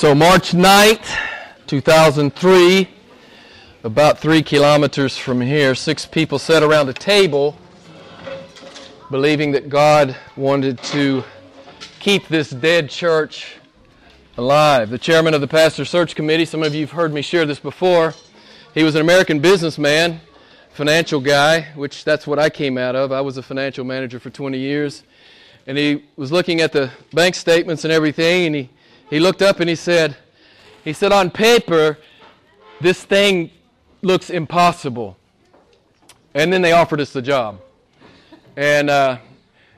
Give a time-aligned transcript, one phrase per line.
[0.00, 1.14] So, March 9th,
[1.66, 2.88] 2003,
[3.84, 7.54] about three kilometers from here, six people sat around a table
[9.10, 11.22] believing that God wanted to
[11.98, 13.58] keep this dead church
[14.38, 14.88] alive.
[14.88, 17.60] The chairman of the pastor search committee, some of you have heard me share this
[17.60, 18.14] before,
[18.72, 20.22] he was an American businessman,
[20.70, 23.12] financial guy, which that's what I came out of.
[23.12, 25.02] I was a financial manager for 20 years.
[25.66, 28.70] And he was looking at the bank statements and everything, and he
[29.10, 30.16] he looked up and he said,
[30.84, 31.98] he said, on paper,
[32.80, 33.50] this thing
[34.02, 35.16] looks impossible.
[36.32, 37.60] And then they offered us the job.
[38.56, 39.18] And, uh,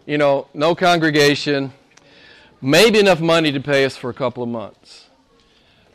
[0.07, 1.73] you know, no congregation,
[2.61, 5.09] maybe enough money to pay us for a couple of months.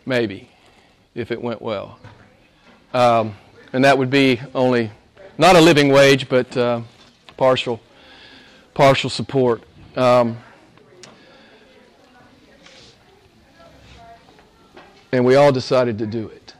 [0.06, 0.50] Maybe,
[1.14, 2.00] if it went well.
[2.94, 3.36] Um,
[3.72, 4.90] and that would be only,
[5.38, 6.81] not a living wage, but uh,
[7.36, 7.80] partial,
[8.73, 9.62] partial support.
[9.95, 10.38] Um,
[15.12, 16.54] And we all decided to do it.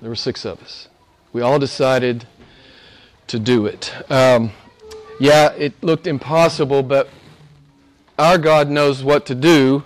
[0.00, 0.88] There were six of us.
[1.32, 2.26] We all decided
[3.26, 3.92] to do it.
[4.10, 4.52] Um,
[5.20, 7.08] yeah, it looked impossible, but
[8.18, 9.84] our God knows what to do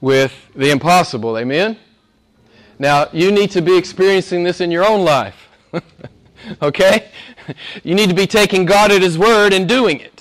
[0.00, 1.38] with the impossible.
[1.38, 1.76] Amen?
[2.78, 5.48] Now, you need to be experiencing this in your own life.
[6.62, 7.10] okay?
[7.82, 10.19] You need to be taking God at His word and doing it.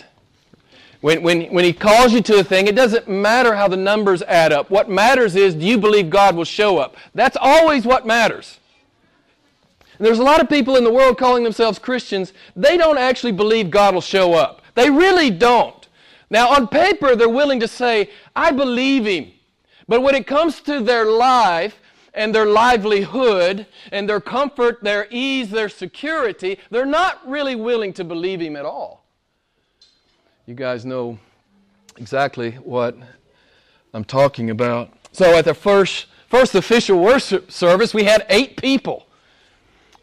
[1.01, 4.21] When, when, when he calls you to a thing, it doesn't matter how the numbers
[4.23, 4.69] add up.
[4.69, 6.97] What matters is do you believe God will show up?
[7.15, 8.59] That's always what matters.
[9.97, 13.31] And there's a lot of people in the world calling themselves Christians, they don't actually
[13.31, 14.61] believe God will show up.
[14.75, 15.87] They really don't.
[16.29, 19.31] Now, on paper, they're willing to say, I believe him.
[19.87, 21.79] But when it comes to their life
[22.13, 28.03] and their livelihood and their comfort, their ease, their security, they're not really willing to
[28.03, 28.98] believe him at all.
[30.49, 31.19] You guys know
[31.97, 32.97] exactly what
[33.93, 34.91] I'm talking about.
[35.11, 39.05] So at the first first official worship service, we had eight people,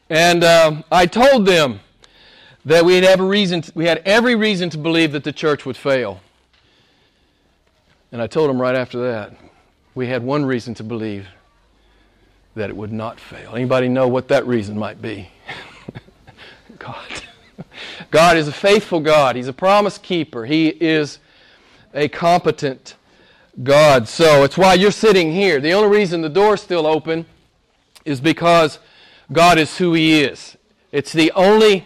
[0.08, 1.80] and um, I told them
[2.64, 5.66] that we had every reason to, we had every reason to believe that the church
[5.66, 6.20] would fail.
[8.12, 9.34] And I told them right after that,
[9.96, 11.26] we had one reason to believe
[12.54, 13.56] that it would not fail.
[13.56, 15.28] Anybody know what that reason might be?
[16.78, 17.25] God.
[18.10, 19.36] God is a faithful God.
[19.36, 20.44] He's a promise keeper.
[20.44, 21.18] He is
[21.94, 22.96] a competent
[23.62, 24.08] God.
[24.08, 25.60] So it's why you're sitting here.
[25.60, 27.26] The only reason the door's still open
[28.04, 28.78] is because
[29.32, 30.56] God is who He is.
[30.92, 31.84] It's the only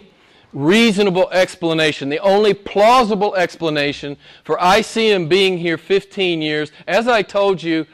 [0.53, 6.71] reasonable explanation, the only plausible explanation for ICM being here 15 years.
[6.87, 7.85] As I told you,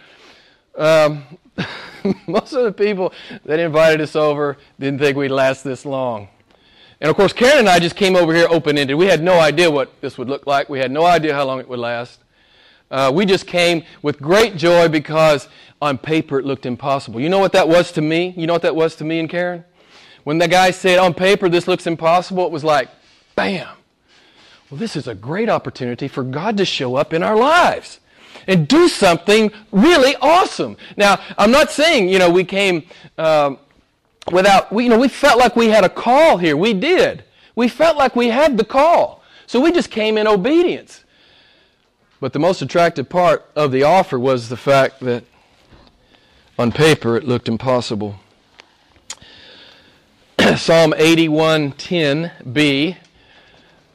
[0.76, 1.24] um,
[2.28, 3.14] most of the people
[3.46, 6.30] that invited us over didn't think we'd last this long.
[7.00, 8.98] And of course, Karen and I just came over here open ended.
[8.98, 11.60] We had no idea what this would look like, we had no idea how long
[11.60, 12.20] it would last.
[12.90, 15.48] Uh, we just came with great joy because
[15.82, 17.20] on paper it looked impossible.
[17.20, 18.34] You know what that was to me?
[18.38, 19.64] You know what that was to me and Karen?
[20.24, 22.90] When the guy said, on paper this looks impossible, it was like,
[23.36, 23.68] bam.
[24.70, 28.00] Well, this is a great opportunity for God to show up in our lives
[28.48, 30.78] and do something really awesome.
[30.96, 32.84] Now, I'm not saying, you know, we came.
[33.18, 33.60] Um,
[34.32, 36.58] without, we, you know, we felt like we had a call here.
[36.58, 37.24] We did.
[37.56, 39.24] We felt like we had the call.
[39.46, 41.04] So we just came in obedience.
[42.20, 45.24] But the most attractive part of the offer was the fact that
[46.58, 48.20] on paper it looked impossible.
[50.56, 52.98] Psalm 81:10b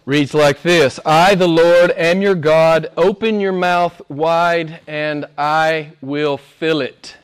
[0.05, 2.89] reads like this I, the Lord, am your God.
[2.97, 7.17] Open your mouth wide, and I will fill it.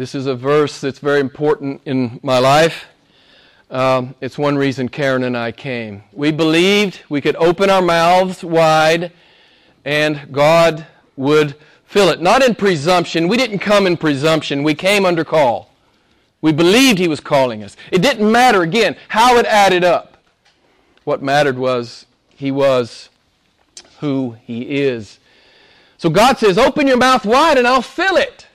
[0.00, 2.86] This is a verse that's very important in my life.
[3.70, 6.04] Um, it's one reason Karen and I came.
[6.14, 9.12] We believed we could open our mouths wide
[9.84, 10.86] and God
[11.18, 12.22] would fill it.
[12.22, 13.28] Not in presumption.
[13.28, 14.62] We didn't come in presumption.
[14.62, 15.70] We came under call.
[16.40, 17.76] We believed He was calling us.
[17.92, 20.16] It didn't matter, again, how it added up.
[21.04, 23.10] What mattered was He was
[23.98, 25.18] who He is.
[25.98, 28.46] So God says, Open your mouth wide and I'll fill it.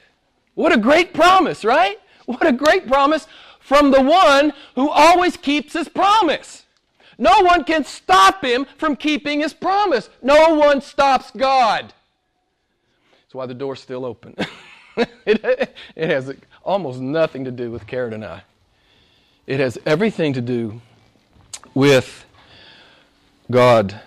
[0.56, 2.00] What a great promise, right?
[2.26, 3.28] What a great promise
[3.60, 6.64] from the one who always keeps his promise.
[7.18, 10.10] No one can stop him from keeping his promise.
[10.22, 11.94] No one stops God.
[13.24, 14.36] That's why the door's still open.
[15.26, 18.44] it, it has almost nothing to do with Karen and I.
[19.48, 20.82] It has everything to do
[21.74, 22.26] with
[23.52, 24.02] God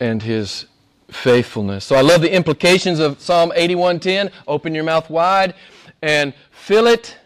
[0.00, 0.66] and his
[1.10, 1.84] faithfulness.
[1.84, 5.54] So I love the implications of Psalm 81:10, open your mouth wide
[6.04, 7.16] and fill it.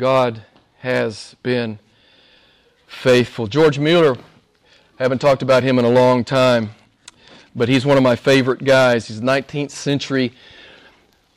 [0.00, 0.42] God
[0.78, 1.78] has been
[2.86, 3.46] faithful.
[3.46, 4.16] George Mueller,
[4.98, 6.70] I haven't talked about him in a long time,
[7.54, 9.08] but he's one of my favorite guys.
[9.08, 10.32] He's a 19th century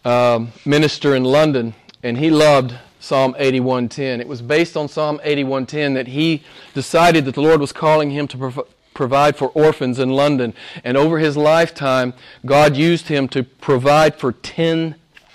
[0.06, 4.22] um, minister in London, and he loved Psalm 81:10.
[4.22, 6.44] It was based on Psalm 81:10 that he
[6.76, 10.54] decided that the Lord was calling him to prov- provide for orphans in London,
[10.86, 12.14] and over his lifetime,
[12.46, 14.32] God used him to provide for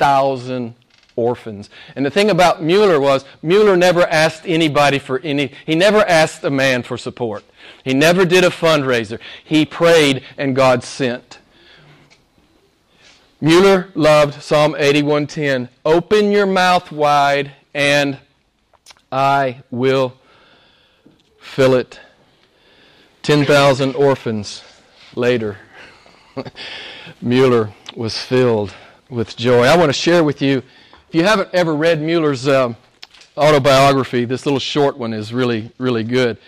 [0.02, 0.75] 10,000
[1.14, 1.70] orphans.
[1.94, 6.43] And the thing about Mueller was Mueller never asked anybody for any he never asked
[6.43, 7.44] a man for support.
[7.84, 9.20] He never did a fundraiser.
[9.44, 11.38] He prayed and God sent.
[13.40, 15.69] Mueller loved Psalm 81:10.
[15.84, 18.19] Open your mouth wide and
[19.12, 20.14] I will
[21.38, 22.00] fill it.
[23.22, 24.64] 10,000 orphans
[25.14, 25.58] later.
[27.20, 28.75] Mueller was filled
[29.12, 29.64] with joy.
[29.64, 30.62] I want to share with you,
[31.09, 32.76] if you haven't ever read Mueller's um,
[33.37, 36.38] autobiography, this little short one is really, really good.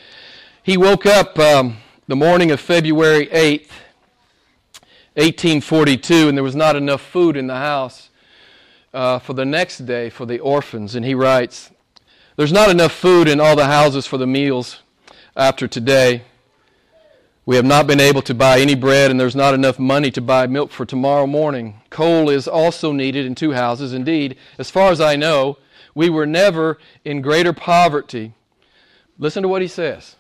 [0.62, 1.76] He woke up um,
[2.08, 3.68] the morning of February 8th,
[5.16, 8.08] 1842, and there was not enough food in the house
[8.94, 10.94] uh, for the next day for the orphans.
[10.94, 11.70] And he writes,
[12.36, 14.80] There's not enough food in all the houses for the meals
[15.36, 16.22] after today.
[17.46, 20.22] We have not been able to buy any bread, and there's not enough money to
[20.22, 21.82] buy milk for tomorrow morning.
[21.90, 23.92] Coal is also needed in two houses.
[23.92, 25.58] Indeed, as far as I know,
[25.94, 28.32] we were never in greater poverty.
[29.18, 30.16] Listen to what he says.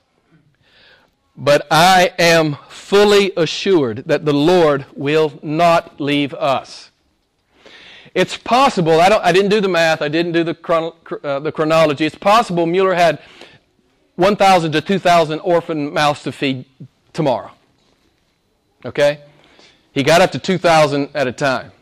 [1.34, 6.90] But I am fully assured that the Lord will not leave us.
[8.14, 10.94] It's possible, I, don't, I didn't do the math, I didn't do the, chrono,
[11.24, 12.04] uh, the chronology.
[12.04, 13.18] It's possible Mueller had
[14.16, 16.66] 1,000 to 2,000 orphan mouths to feed
[17.14, 17.50] tomorrow.
[18.84, 19.20] Okay?
[19.92, 21.72] He got up to 2,000 at a time,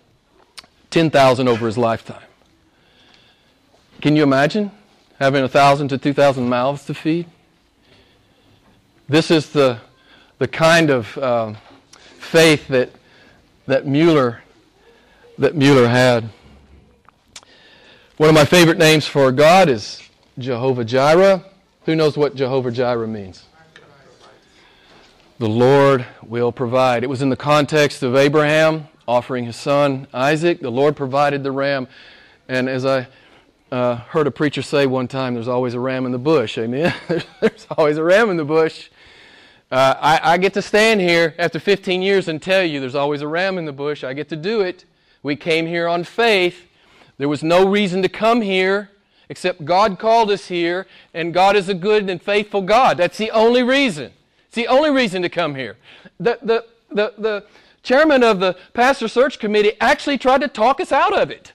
[0.90, 2.22] 10,000 over his lifetime.
[4.00, 4.70] Can you imagine
[5.18, 7.26] having 1,000 to 2,000 mouths to feed?
[9.08, 9.78] This is the,
[10.38, 11.54] the kind of uh,
[12.18, 12.90] faith that,
[13.66, 14.42] that, Mueller,
[15.38, 16.28] that Mueller had.
[18.16, 20.02] One of my favorite names for God is
[20.38, 21.44] Jehovah Jireh.
[21.86, 23.44] Who knows what Jehovah Jireh means?
[25.38, 27.02] The Lord will provide.
[27.02, 30.60] It was in the context of Abraham offering his son Isaac.
[30.60, 31.88] The Lord provided the ram.
[32.48, 33.08] And as I
[33.72, 36.58] uh, heard a preacher say one time, there's always a ram in the bush.
[36.58, 36.94] Amen?
[37.40, 38.90] there's always a ram in the bush.
[39.70, 43.22] Uh, I, I, get to stand here after 15 years and tell you there's always
[43.22, 44.04] a ram in the bush.
[44.04, 44.84] I get to do it.
[45.22, 46.66] We came here on faith.
[47.16, 48.90] There was no reason to come here
[49.30, 52.98] except God called us here, and God is a good and faithful God.
[52.98, 54.12] That's the only reason.
[54.52, 55.78] It's the only reason to come here.
[56.20, 57.44] The, the, the, the
[57.82, 61.54] chairman of the pastor search committee actually tried to talk us out of it.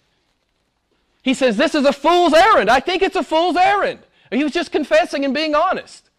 [1.22, 2.72] He says, This is a fool's errand.
[2.72, 4.00] I think it's a fool's errand.
[4.32, 6.10] He was just confessing and being honest.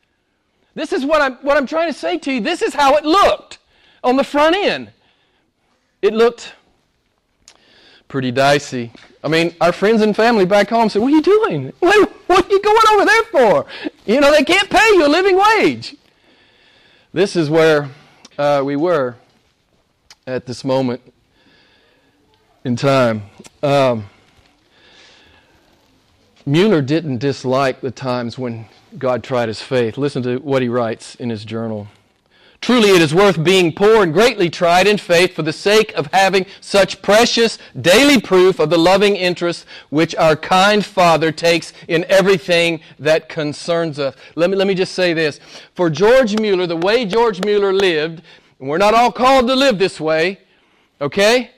[0.76, 2.40] This is what I'm, what I'm trying to say to you.
[2.40, 3.58] This is how it looked
[4.04, 4.92] on the front end.
[6.00, 6.54] It looked
[8.06, 8.92] pretty dicey.
[9.24, 11.72] I mean, our friends and family back home said, What are you doing?
[11.80, 13.66] What, what are you going over there for?
[14.06, 15.96] You know, they can't pay you a living wage.
[17.12, 17.88] This is where
[18.36, 19.16] uh, we were
[20.26, 21.00] at this moment
[22.64, 23.22] in time.
[23.62, 24.10] Um,
[26.44, 28.66] Mueller didn't dislike the times when
[28.98, 29.96] God tried his faith.
[29.96, 31.88] Listen to what he writes in his journal.
[32.60, 36.08] Truly, it is worth being poor and greatly tried in faith for the sake of
[36.12, 42.04] having such precious daily proof of the loving interest which our kind Father takes in
[42.08, 44.16] everything that concerns us.
[44.34, 45.38] Let me, let me just say this.
[45.74, 48.22] For George Mueller, the way George Mueller lived,
[48.58, 50.40] and we're not all called to live this way,
[51.00, 51.52] okay?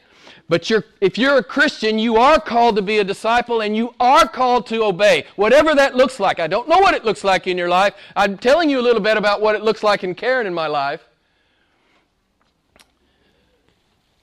[0.51, 3.95] But you're, if you're a Christian, you are called to be a disciple and you
[4.01, 6.41] are called to obey, whatever that looks like.
[6.41, 7.95] I don't know what it looks like in your life.
[8.17, 10.67] I'm telling you a little bit about what it looks like in Karen in my
[10.67, 11.07] life.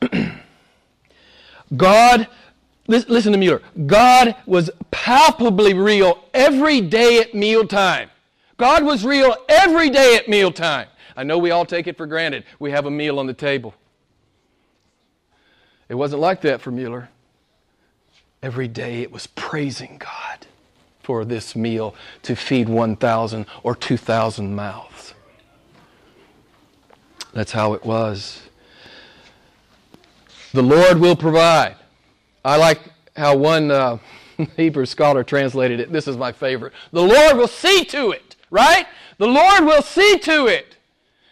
[1.77, 2.27] God,
[2.87, 3.61] listen to Mueller.
[3.85, 8.09] God was palpably real every day at mealtime.
[8.57, 10.89] God was real every day at mealtime.
[11.15, 12.43] I know we all take it for granted.
[12.59, 13.73] We have a meal on the table.
[15.89, 17.09] It wasn't like that for Mueller.
[18.41, 20.47] Every day it was praising God
[21.01, 25.13] for this meal to feed 1,000 or 2,000 mouths.
[27.33, 28.41] That's how it was.
[30.53, 31.75] The Lord will provide.
[32.43, 32.79] I like
[33.15, 33.97] how one uh,
[34.57, 35.91] Hebrew scholar translated it.
[35.91, 36.73] This is my favorite.
[36.91, 38.85] The Lord will see to it, right?
[39.17, 40.77] The Lord will see to it.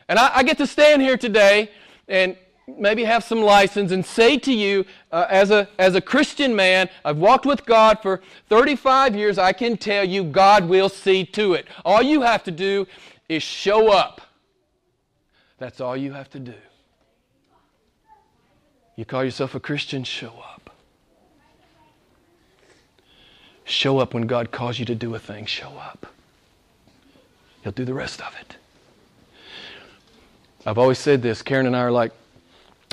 [0.07, 1.69] And I, I get to stand here today
[2.07, 6.55] and maybe have some license and say to you, uh, as, a, as a Christian
[6.55, 11.25] man, I've walked with God for 35 years, I can tell you God will see
[11.25, 11.67] to it.
[11.84, 12.88] All you have to do
[13.29, 14.22] is show up.
[15.57, 16.55] That's all you have to do.
[18.95, 20.03] You call yourself a Christian?
[20.03, 20.69] Show up.
[23.65, 25.45] Show up when God calls you to do a thing.
[25.45, 26.05] Show up.
[27.63, 28.55] He'll do the rest of it.
[30.65, 31.41] I've always said this.
[31.41, 32.12] Karen and I are like,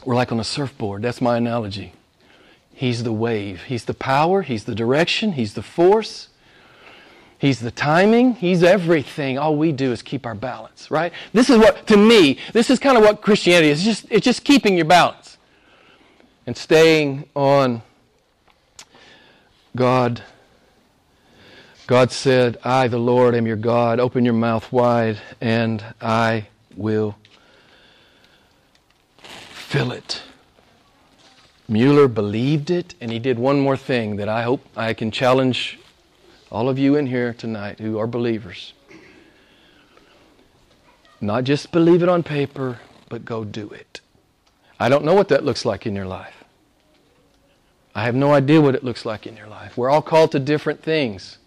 [0.05, 1.03] we're like on a surfboard.
[1.03, 1.93] That's my analogy.
[2.75, 3.65] He's the wave.
[3.65, 4.43] He's the power.
[4.43, 5.33] He's the direction.
[5.33, 6.29] He's the force.
[7.39, 8.35] He's the timing.
[8.35, 9.37] He's everything.
[9.39, 11.13] All we do is keep our balance, right?
[11.33, 13.79] This is what, to me, this is kind of what Christianity is.
[13.79, 15.39] It's just, it's just keeping your balance
[16.47, 17.83] and staying on
[19.75, 20.23] God.
[21.87, 23.99] God said, I, the Lord, am your God.
[23.99, 27.17] Open your mouth wide, and I will
[29.73, 30.21] fill it.
[31.67, 35.79] Mueller believed it, and he did one more thing that I hope I can challenge
[36.51, 38.75] all of you in here tonight who are believers.
[41.23, 44.03] Not just believe it on paper, but go do it.
[44.79, 46.45] I don't know what that looks like in your life.
[47.95, 49.79] I have no idea what it looks like in your life.
[49.79, 51.39] We're all called to different things.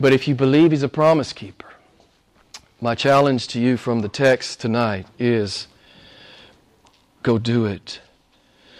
[0.00, 1.63] But if you believe He's a promise keeper,
[2.84, 5.68] my challenge to you from the text tonight is
[7.22, 7.98] go do it.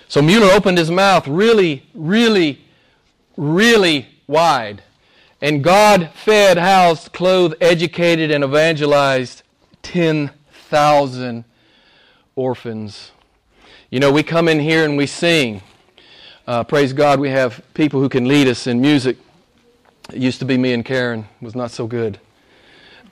[0.09, 2.63] So Mueller opened his mouth really, really,
[3.39, 4.83] really wide.
[5.41, 9.43] And God fed, housed, clothed, educated, and evangelized
[9.81, 11.45] 10,000
[12.37, 13.11] orphans.
[13.89, 15.63] You know, we come in here and we sing.
[16.47, 19.17] Uh, praise God, we have people who can lead us in music.
[20.11, 22.21] It used to be me and Karen, was not so good.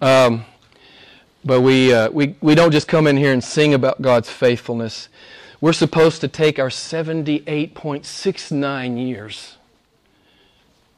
[0.02, 0.44] Um,
[1.44, 5.08] but we, uh, we, we don't just come in here and sing about God's faithfulness.
[5.60, 9.56] We're supposed to take our 78.69 years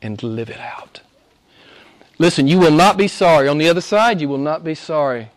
[0.01, 1.01] and live it out.
[2.19, 3.49] Listen, you will not be sorry.
[3.49, 5.31] On the other side, you will not be sorry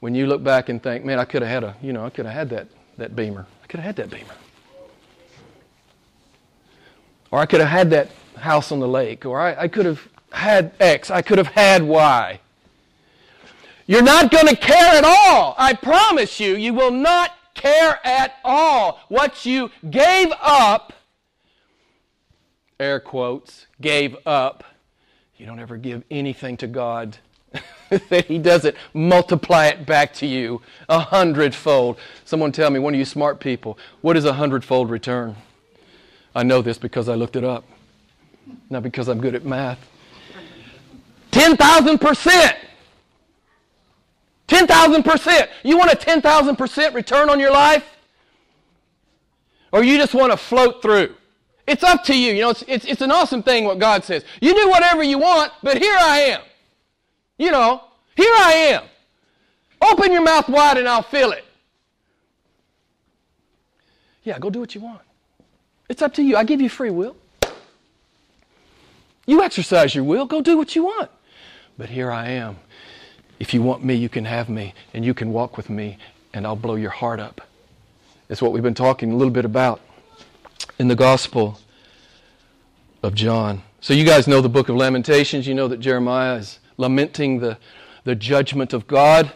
[0.00, 2.10] when you look back and think, man, I could have had a, you know, I
[2.10, 2.68] could have had that,
[2.98, 3.46] that beamer.
[3.62, 4.34] I could have had that beamer.
[7.30, 9.24] Or I could have had that house on the lake.
[9.24, 11.10] Or I, I could have had X.
[11.10, 12.40] I could have had Y.
[13.86, 15.54] You're not going to care at all.
[15.58, 19.00] I promise you, you will not care at all.
[19.08, 20.92] What you gave up,
[22.78, 24.64] air quotes, gave up,
[25.36, 27.18] you don't ever give anything to God
[27.88, 31.98] that He doesn't multiply it back to you a hundredfold.
[32.24, 35.36] Someone tell me, one of you smart people, what is a hundredfold return?
[36.34, 37.64] I know this because I looked it up,
[38.70, 39.78] not because I'm good at math.
[41.32, 42.54] 10,000%.
[44.66, 45.48] 10,000%.
[45.62, 47.84] You want a 10,000% return on your life?
[49.72, 51.14] Or you just want to float through?
[51.66, 52.32] It's up to you.
[52.32, 54.24] You know, it's, it's, it's an awesome thing what God says.
[54.40, 56.40] You do whatever you want, but here I am.
[57.38, 57.82] You know,
[58.16, 58.84] here I am.
[59.80, 61.44] Open your mouth wide and I'll fill it.
[64.24, 65.00] Yeah, go do what you want.
[65.88, 66.36] It's up to you.
[66.36, 67.16] I give you free will.
[69.26, 70.26] You exercise your will.
[70.26, 71.10] Go do what you want.
[71.78, 72.58] But here I am.
[73.42, 75.98] If you want me, you can have me, and you can walk with me,
[76.32, 77.40] and I'll blow your heart up.
[78.28, 79.80] It's what we've been talking a little bit about
[80.78, 81.58] in the Gospel
[83.02, 83.64] of John.
[83.80, 85.44] So, you guys know the book of Lamentations.
[85.48, 87.58] You know that Jeremiah is lamenting the,
[88.04, 89.32] the judgment of God,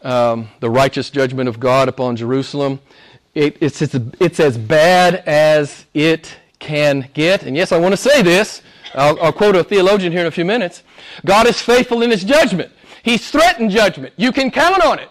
[0.00, 2.80] um, the righteous judgment of God upon Jerusalem.
[3.34, 7.42] It, it's, it's, it's as bad as it can get.
[7.42, 8.62] And yes, I want to say this.
[8.94, 10.84] I'll, I'll quote a theologian here in a few minutes.
[11.26, 12.72] God is faithful in his judgment.
[13.02, 14.14] He's threatened judgment.
[14.16, 15.08] You can count on it.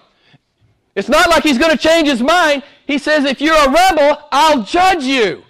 [0.95, 2.63] It's not like he's going to change his mind.
[2.85, 5.43] He says, if you're a rebel, I'll judge you.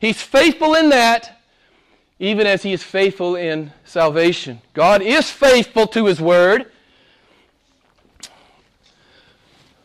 [0.00, 1.42] He's faithful in that,
[2.18, 4.60] even as he is faithful in salvation.
[4.74, 6.70] God is faithful to his word,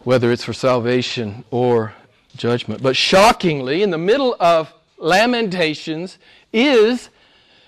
[0.03, 1.93] whether it's for salvation or
[2.35, 2.81] judgment.
[2.83, 6.17] But shockingly, in the middle of Lamentations
[6.53, 7.09] is,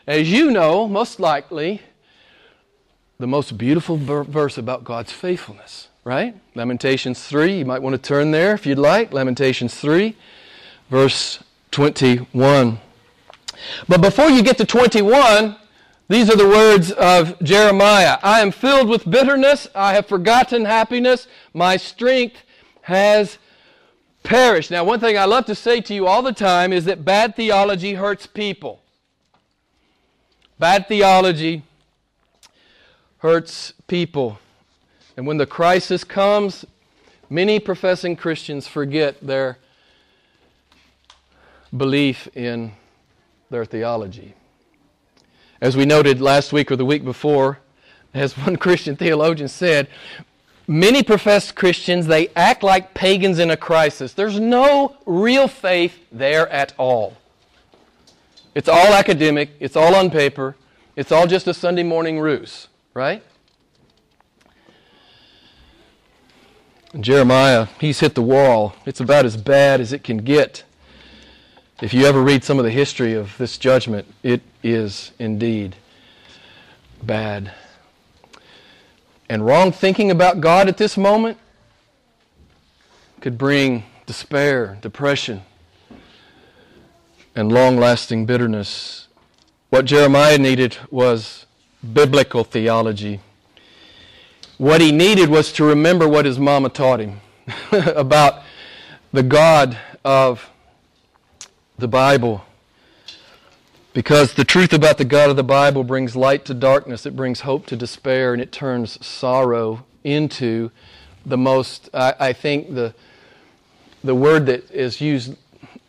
[0.06, 1.82] as you know, most likely,
[3.20, 6.36] the most beautiful verse about God's faithfulness, right?
[6.54, 9.12] Lamentations 3, you might want to turn there if you'd like.
[9.12, 10.16] Lamentations 3,
[10.90, 12.80] verse 21.
[13.88, 15.56] But before you get to 21,
[16.10, 21.28] these are the words of Jeremiah I am filled with bitterness, I have forgotten happiness,
[21.54, 22.38] my strength
[22.82, 23.40] has
[24.22, 24.70] perished.
[24.70, 27.36] Now, one thing I love to say to you all the time is that bad
[27.36, 28.82] theology hurts people.
[30.60, 31.64] Bad theology
[33.20, 34.40] hurts people.
[35.16, 36.66] And when the crisis comes,
[37.30, 39.58] many professing Christians forget their
[41.76, 42.74] belief in
[43.50, 44.34] their theology.
[45.60, 47.60] As we noted last week or the week before,
[48.14, 49.88] as one Christian theologian said,
[50.70, 54.12] Many professed Christians, they act like pagans in a crisis.
[54.12, 57.16] There's no real faith there at all.
[58.54, 60.58] It's all academic, it's all on paper,
[60.98, 63.22] it's all just a Sunday morning ruse, right?
[67.00, 68.74] Jeremiah, he's hit the wall.
[68.88, 70.64] It's about as bad as it can get.
[71.80, 75.76] If you ever read some of the history of this judgment, it is indeed
[77.04, 77.52] bad.
[79.30, 81.38] And wrong thinking about God at this moment
[83.22, 85.44] could bring despair, depression,
[87.36, 89.08] and long lasting bitterness.
[89.70, 91.47] What Jeremiah needed was
[91.94, 93.20] biblical theology.
[94.58, 97.22] What he needed was to remember what his mama taught him
[97.72, 98.42] about
[99.14, 100.50] the God of
[101.78, 102.44] the Bible.
[103.94, 107.42] Because the truth about the God of the Bible brings light to darkness, it brings
[107.42, 110.72] hope to despair, and it turns sorrow into
[111.26, 112.94] the most, I, I think, the,
[114.04, 115.36] the word that is used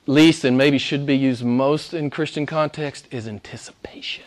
[0.07, 4.25] least and maybe should be used most in Christian context is anticipation.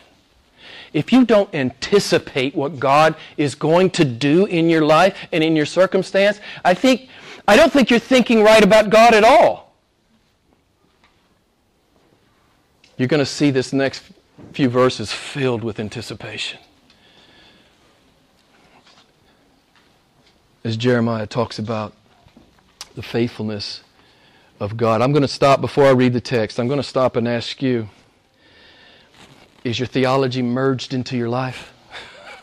[0.92, 5.56] If you don't anticipate what God is going to do in your life and in
[5.56, 7.08] your circumstance, I think
[7.48, 9.74] I don't think you're thinking right about God at all.
[12.96, 14.02] You're going to see this next
[14.52, 16.60] few verses filled with anticipation.
[20.62, 21.94] As Jeremiah talks about
[22.94, 23.82] the faithfulness
[24.60, 25.02] of God.
[25.02, 26.60] I'm going to stop before I read the text.
[26.60, 27.88] I'm going to stop and ask you
[29.64, 31.72] is your theology merged into your life?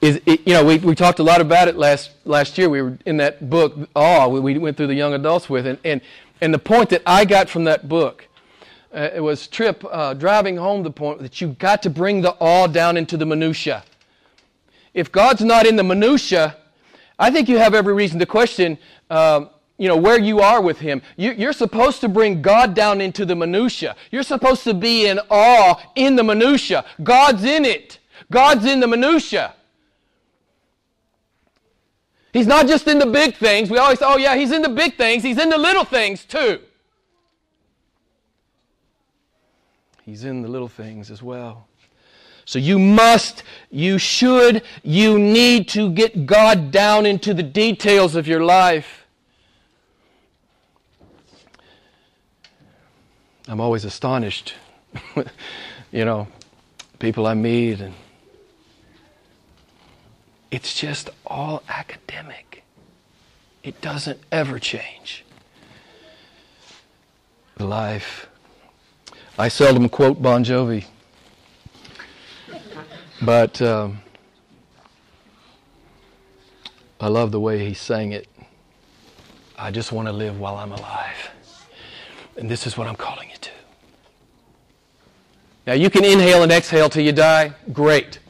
[0.00, 2.68] is it, you know, we, we talked a lot about it last, last year.
[2.68, 5.66] We were in that book, Awe, we, we went through the young adults with.
[5.66, 6.00] And, and,
[6.40, 8.26] and the point that I got from that book
[8.96, 12.34] uh, it was Tripp uh, driving home the point that you've got to bring the
[12.40, 13.84] awe down into the minutia.
[14.94, 16.56] If God's not in the minutia,
[17.18, 18.78] I think you have every reason to question,
[19.10, 21.02] um, you know, where you are with Him.
[21.16, 23.96] You, are supposed to bring God down into the minutia.
[24.10, 26.84] You're supposed to be in awe in the minutia.
[27.02, 27.98] God's in it.
[28.30, 29.54] God's in the minutia.
[32.32, 33.70] He's not just in the big things.
[33.70, 35.22] We always say, oh yeah, He's in the big things.
[35.22, 36.60] He's in the little things too.
[40.04, 41.66] He's in the little things as well.
[42.44, 48.28] So you must, you should, you need to get God down into the details of
[48.28, 49.05] your life.
[53.48, 54.54] I'm always astonished,
[55.92, 56.28] you know,
[56.98, 57.94] people I meet, and
[60.50, 62.64] it's just all academic.
[63.62, 65.24] It doesn't ever change.
[67.58, 68.28] Life
[69.38, 70.86] I seldom quote Bon Jovi,
[73.20, 73.98] but um,
[76.98, 78.28] I love the way he sang it.
[79.58, 81.30] I just want to live while I'm alive.
[82.36, 83.50] And this is what I'm calling you to.
[85.66, 87.52] Now, you can inhale and exhale till you die.
[87.72, 88.20] Great.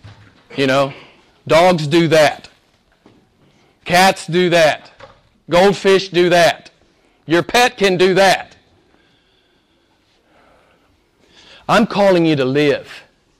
[0.57, 0.92] You know,
[1.47, 2.49] dogs do that.
[3.85, 4.90] Cats do that.
[5.51, 6.71] Goldfish do that.
[7.27, 8.57] Your pet can do that.
[11.69, 12.90] I'm calling you to live.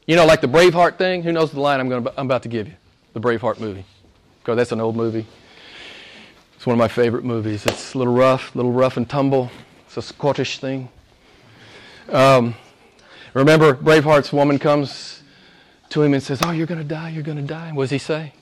[0.07, 1.23] You know, like the Braveheart thing.
[1.23, 2.75] Who knows the line I'm, to, I'm about to give you?
[3.13, 3.85] The Braveheart movie.
[4.41, 5.27] Because that's an old movie.
[6.55, 7.67] It's one of my favorite movies.
[7.67, 9.51] It's a little rough, a little rough and tumble.
[9.97, 10.91] It's a Scottish thing.
[12.11, 12.55] Um,
[13.33, 15.23] remember, Braveheart's woman comes
[15.89, 17.73] to him and says, Oh, you're going to die, you're going to die.
[17.73, 18.35] What does he say?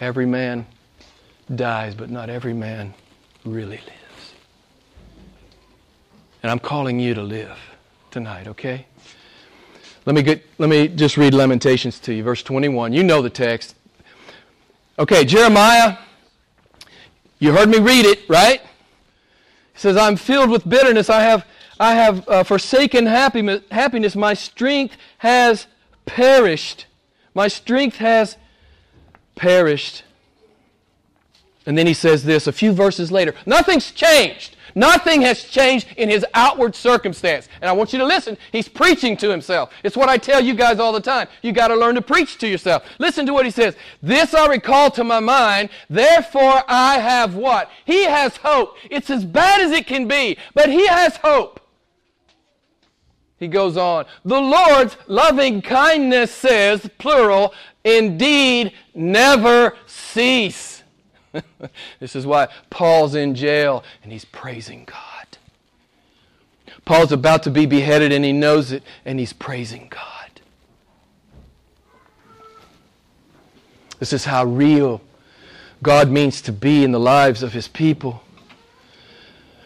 [0.00, 0.66] Every man
[1.54, 2.94] dies, but not every man
[3.44, 4.32] really lives.
[6.42, 7.58] And I'm calling you to live
[8.10, 8.86] tonight, okay?
[10.06, 12.94] Let me, get, let me just read Lamentations to you, verse 21.
[12.94, 13.74] You know the text.
[14.98, 15.98] Okay, Jeremiah,
[17.38, 18.62] you heard me read it, right?
[19.76, 21.10] He says, I'm filled with bitterness.
[21.10, 21.46] I have,
[21.78, 24.16] I have uh, forsaken happiness, happiness.
[24.16, 25.66] My strength has
[26.06, 26.86] perished.
[27.34, 28.38] My strength has
[29.34, 30.02] perished.
[31.66, 34.55] And then he says this a few verses later Nothing's changed.
[34.76, 37.48] Nothing has changed in his outward circumstance.
[37.62, 38.36] And I want you to listen.
[38.52, 39.72] He's preaching to himself.
[39.82, 41.28] It's what I tell you guys all the time.
[41.40, 42.84] You got to learn to preach to yourself.
[42.98, 43.74] Listen to what he says.
[44.02, 47.70] This I recall to my mind, therefore I have what?
[47.86, 48.76] He has hope.
[48.90, 51.58] It's as bad as it can be, but he has hope.
[53.38, 54.04] He goes on.
[54.26, 60.75] The Lord's loving kindness says, plural, indeed never cease.
[62.00, 65.38] this is why Paul's in jail and he's praising God.
[66.84, 70.26] Paul's about to be beheaded and he knows it and he's praising God.
[73.98, 75.00] This is how real
[75.82, 78.22] God means to be in the lives of His people.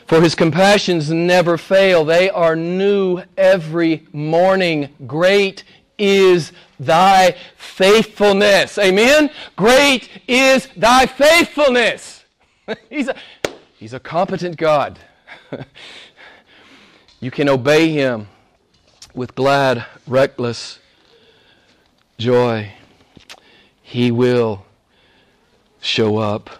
[0.06, 4.90] For His compassions never fail, they are new every morning.
[5.06, 5.64] Great
[6.00, 8.78] is thy faithfulness.
[8.78, 9.30] Amen?
[9.56, 12.24] Great is thy faithfulness.
[12.90, 13.16] he's, a,
[13.76, 14.98] he's a competent God.
[17.20, 18.28] you can obey Him
[19.14, 20.78] with glad, reckless
[22.18, 22.72] joy.
[23.82, 24.64] He will
[25.80, 26.50] show up.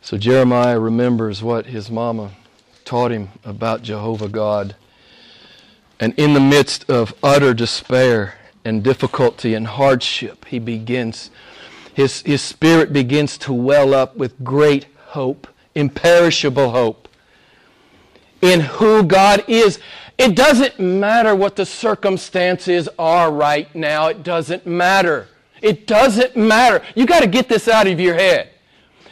[0.00, 2.30] So Jeremiah remembers what his mama
[2.84, 4.74] taught him about Jehovah God.
[6.00, 8.34] And in the midst of utter despair
[8.64, 11.30] and difficulty and hardship, he begins,
[11.94, 17.08] his, his spirit begins to well up with great hope, imperishable hope
[18.40, 19.78] in who God is.
[20.16, 24.08] It doesn't matter what the circumstances are right now.
[24.08, 25.28] It doesn't matter.
[25.62, 26.82] It doesn't matter.
[26.94, 28.50] You got to get this out of your head.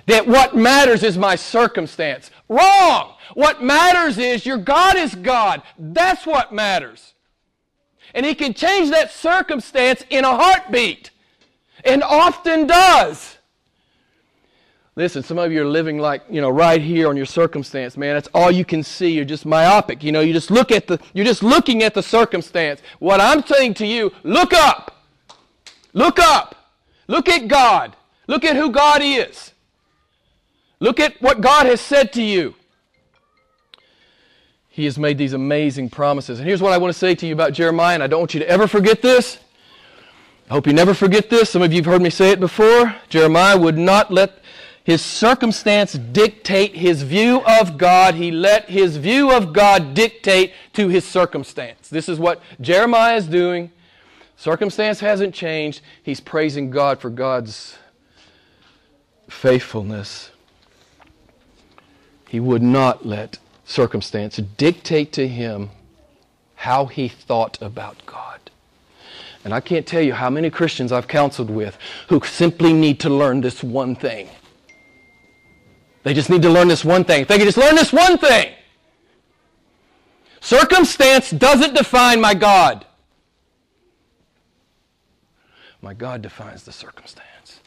[0.07, 2.31] That what matters is my circumstance.
[2.49, 3.15] Wrong.
[3.35, 5.63] What matters is your God is God.
[5.79, 7.15] That's what matters.
[8.15, 11.11] And He can change that circumstance in a heartbeat.
[11.85, 13.37] And often does.
[14.99, 18.15] Listen, some of you are living like, you know, right here on your circumstance, man.
[18.15, 19.11] That's all you can see.
[19.11, 20.03] You're just myopic.
[20.03, 22.81] You know, you just look at the you're just looking at the circumstance.
[22.99, 25.05] What I'm saying to you, look up.
[25.93, 26.55] Look up.
[27.09, 27.95] Look at God.
[28.27, 29.53] Look at who God is.
[30.81, 32.55] Look at what God has said to you.
[34.77, 36.39] He has made these amazing promises.
[36.39, 38.35] And here's what I want to say to you about Jeremiah, and I don't want
[38.35, 39.39] you to ever forget this.
[40.51, 41.49] I hope you never forget this.
[41.49, 42.95] Some of you have heard me say it before.
[43.09, 44.43] Jeremiah would not let
[44.85, 48.17] his circumstance dictate his view of God.
[48.17, 51.89] He let his view of God dictate to his circumstance.
[51.89, 53.73] This is what Jeremiah is doing.
[54.37, 55.81] Circumstance hasn't changed.
[56.03, 57.79] He's praising God for God's
[59.31, 60.33] faithfulness.
[62.29, 65.71] He would not let circumstance dictate to him
[66.55, 68.41] how he thought about God.
[69.45, 71.77] And I can't tell you how many Christians I've counseled with
[72.09, 74.29] who simply need to learn this one thing.
[76.03, 77.23] They just need to learn this one thing.
[77.23, 78.53] If they could just learn this one thing.
[80.41, 82.87] Circumstance doesn't define my God.
[85.83, 87.61] My God defines the circumstance.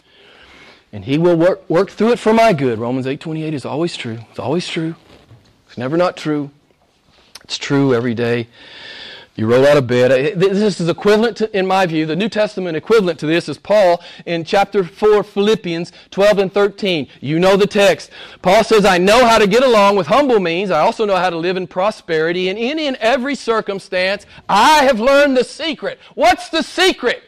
[0.92, 2.80] And he will work, work through it for my good.
[2.80, 4.20] Romans 8:28 is always true.
[4.32, 4.96] It's always true.
[5.70, 6.50] It's never not true.
[7.44, 8.48] It's true every day.
[9.36, 10.40] You roll out of bed.
[10.40, 14.02] This is equivalent to, in my view, the New Testament equivalent to this is Paul
[14.26, 17.08] in chapter 4, Philippians 12 and 13.
[17.22, 18.10] You know the text.
[18.42, 20.72] Paul says, I know how to get along with humble means.
[20.72, 22.50] I also know how to live in prosperity.
[22.50, 26.00] And in, in every circumstance, I have learned the secret.
[26.16, 27.22] What's the secret?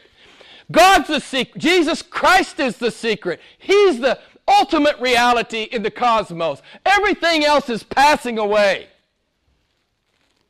[0.72, 1.60] God's the secret.
[1.60, 3.40] Jesus Christ is the secret.
[3.58, 4.18] He's the
[4.60, 6.62] ultimate reality in the cosmos.
[6.84, 8.88] Everything else is passing away.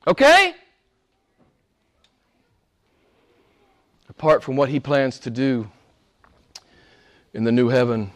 [0.07, 0.55] Okay?
[4.23, 5.69] apart from what he plans to do
[7.35, 8.09] in the new heaven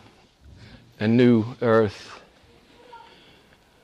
[1.00, 2.20] and new earth.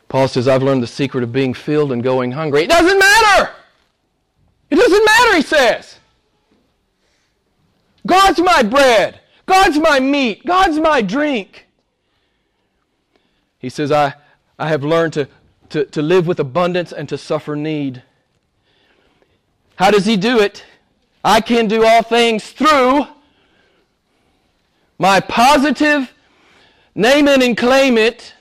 [0.09, 2.63] Paul says, I've learned the secret of being filled and going hungry.
[2.63, 3.51] It doesn't matter!
[4.71, 5.99] It doesn't matter, he says.
[8.07, 9.19] God's my bread.
[9.47, 10.47] God's my meat.
[10.47, 11.67] God's my drink.
[13.63, 14.15] He says, I,
[14.59, 15.29] I have learned to,
[15.71, 18.03] to, to live with abundance and to suffer need.
[19.77, 20.65] How does he do it?
[21.25, 23.07] I can do all things through
[24.99, 26.13] my positive,
[26.95, 28.35] name it and claim it,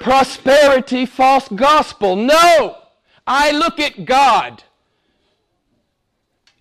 [0.00, 2.16] prosperity, false gospel.
[2.16, 2.78] No!
[3.26, 4.64] I look at God.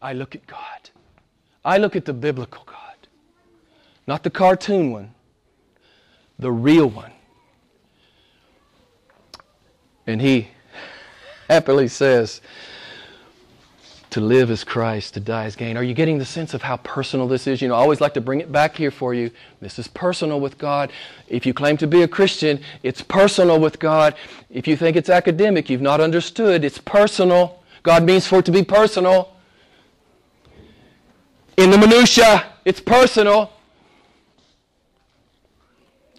[0.01, 0.89] I look at God.
[1.63, 3.07] I look at the biblical God,
[4.07, 5.13] not the cartoon one,
[6.37, 7.11] the real one.
[10.09, 10.47] And he
[11.47, 12.41] happily says,
[14.09, 15.77] to live as Christ, to die as gain.
[15.77, 17.61] Are you getting the sense of how personal this is?
[17.61, 19.29] You know, I always like to bring it back here for you.
[19.61, 20.91] This is personal with God.
[21.27, 24.15] If you claim to be a Christian, it's personal with God.
[24.49, 27.61] If you think it's academic, you've not understood, it's personal.
[27.83, 29.35] God means for it to be personal.
[31.57, 33.53] In the minutia, it's personal.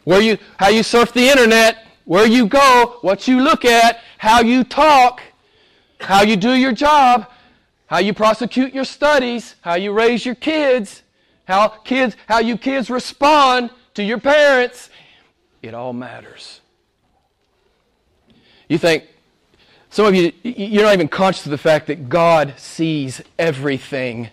[0.05, 4.41] Where you how you surf the internet, where you go, what you look at, how
[4.41, 5.23] you talk,
[6.01, 7.31] how you do your job,
[7.87, 11.05] how you prosecute your studies, how you raise your kids,
[11.45, 14.91] how kids how you kids respond to your parents,
[15.63, 16.61] it all matters.
[18.69, 19.05] You think
[19.89, 24.31] some of you you're not even conscious of the fact that God sees everything.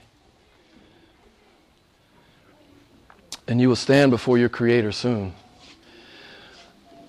[3.48, 5.36] And you will stand before your creator soon.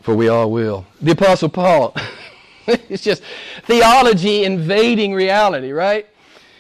[0.09, 0.87] For we all will.
[1.03, 1.95] The Apostle Paul,
[2.67, 3.23] it's just
[3.65, 6.07] theology invading reality, right?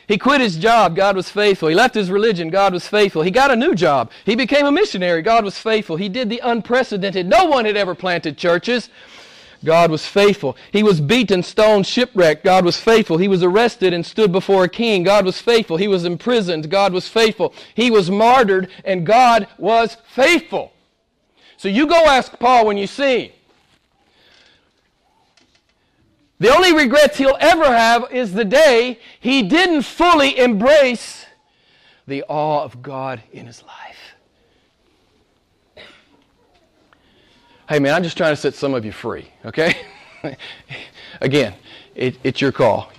[0.06, 1.70] He quit his job, God was faithful.
[1.70, 3.22] He left his religion, God was faithful.
[3.22, 4.10] He got a new job.
[4.26, 5.96] He became a missionary, God was faithful.
[5.96, 7.26] He did the unprecedented.
[7.26, 8.90] No one had ever planted churches.
[9.64, 10.54] God was faithful.
[10.70, 12.44] He was beaten, stoned, shipwrecked.
[12.44, 13.16] God was faithful.
[13.16, 15.04] He was arrested and stood before a king.
[15.04, 15.78] God was faithful.
[15.78, 16.70] He was imprisoned.
[16.70, 17.54] God was faithful.
[17.74, 20.74] He was martyred, and God was faithful.
[21.56, 23.32] So you go ask Paul when you see him.
[26.40, 31.26] The only regrets he'll ever have is the day he didn't fully embrace
[32.06, 33.98] the awe of God in his life.
[37.68, 39.76] Hey, man, I'm just trying to set some of you free, okay?
[41.20, 41.54] Again,
[41.94, 42.90] it, it's your call.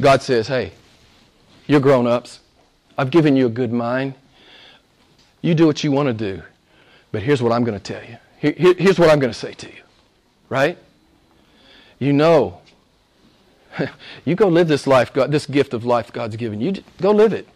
[0.00, 0.72] God says, hey,
[1.66, 2.40] you're grown ups.
[2.96, 4.14] I've given you a good mind.
[5.40, 6.42] You do what you want to do.
[7.10, 8.18] But here's what I'm going to tell you.
[8.38, 9.82] Here, here's what I'm going to say to you,
[10.48, 10.78] right?
[11.98, 12.60] You know
[14.24, 16.74] you go live this life, God, this gift of life God's given you.
[17.00, 17.48] Go live it.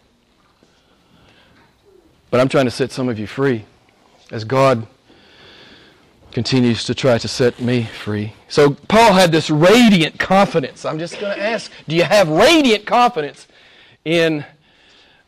[2.29, 3.65] But I'm trying to set some of you free
[4.31, 4.85] as God
[6.31, 8.33] continues to try to set me free.
[8.47, 10.85] So Paul had this radiant confidence.
[10.85, 13.47] I'm just going to ask do you have radiant confidence
[14.05, 14.45] in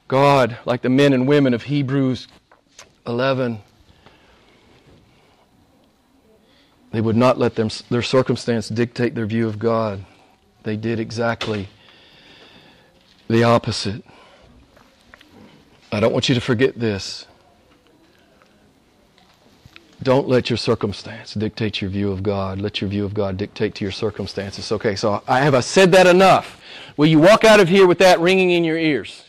[0.08, 2.28] God like the men and women of Hebrews
[3.08, 3.60] 11?
[6.92, 10.06] They would not let them, their circumstance dictate their view of God.
[10.64, 11.70] They did exactly
[13.28, 14.04] the opposite.
[15.92, 17.26] I don't want you to forget this.
[20.04, 22.60] Don't let your circumstance dictate your view of God.
[22.60, 24.72] Let your view of God dictate to your circumstances.
[24.72, 26.60] Okay, so I have I said that enough?
[26.98, 29.26] Will you walk out of here with that ringing in your ears?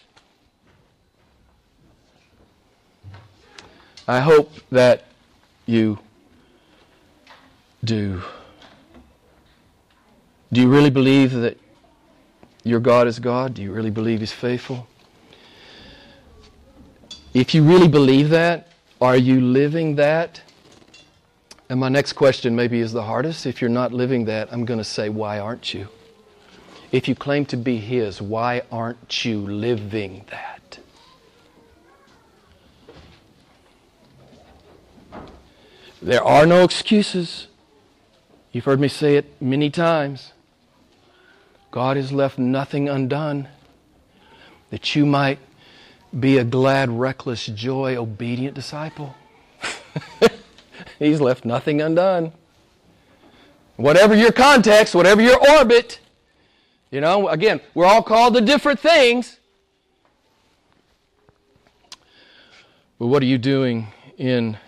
[4.08, 5.04] I hope that
[5.66, 5.98] you
[7.84, 8.22] do.
[10.52, 11.58] Do you really believe that
[12.62, 13.54] your God is God?
[13.54, 14.86] Do you really believe He's faithful?
[17.32, 18.68] If you really believe that,
[19.00, 20.42] are you living that?
[21.70, 23.46] And my next question maybe is the hardest.
[23.46, 25.88] If you're not living that, I'm going to say, why aren't you?
[26.92, 30.78] If you claim to be His, why aren't you living that?
[36.02, 37.46] There are no excuses.
[38.50, 40.31] You've heard me say it many times.
[41.72, 43.48] God has left nothing undone
[44.68, 45.38] that you might
[46.18, 49.14] be a glad, reckless, joy, obedient disciple.
[50.98, 52.32] He's left nothing undone.
[53.76, 55.98] Whatever your context, whatever your orbit,
[56.90, 59.38] you know, again, we're all called to different things.
[62.98, 63.86] But what are you doing
[64.18, 64.58] in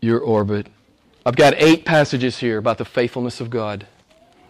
[0.00, 0.66] your orbit?
[1.24, 3.86] I've got eight passages here about the faithfulness of God.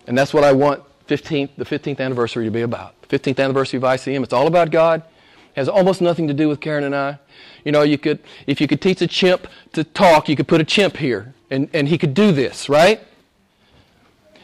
[0.09, 2.95] And that's what I want 15th, the 15th anniversary to be about.
[3.09, 4.25] 15th anniversary of ICM.
[4.25, 5.03] It's all about God.
[5.03, 7.19] It has almost nothing to do with Karen and I.
[7.63, 10.63] You know, you could, if you could teach a chimp to talk, you could put
[10.63, 13.01] a chimp here and, and he could do this, right?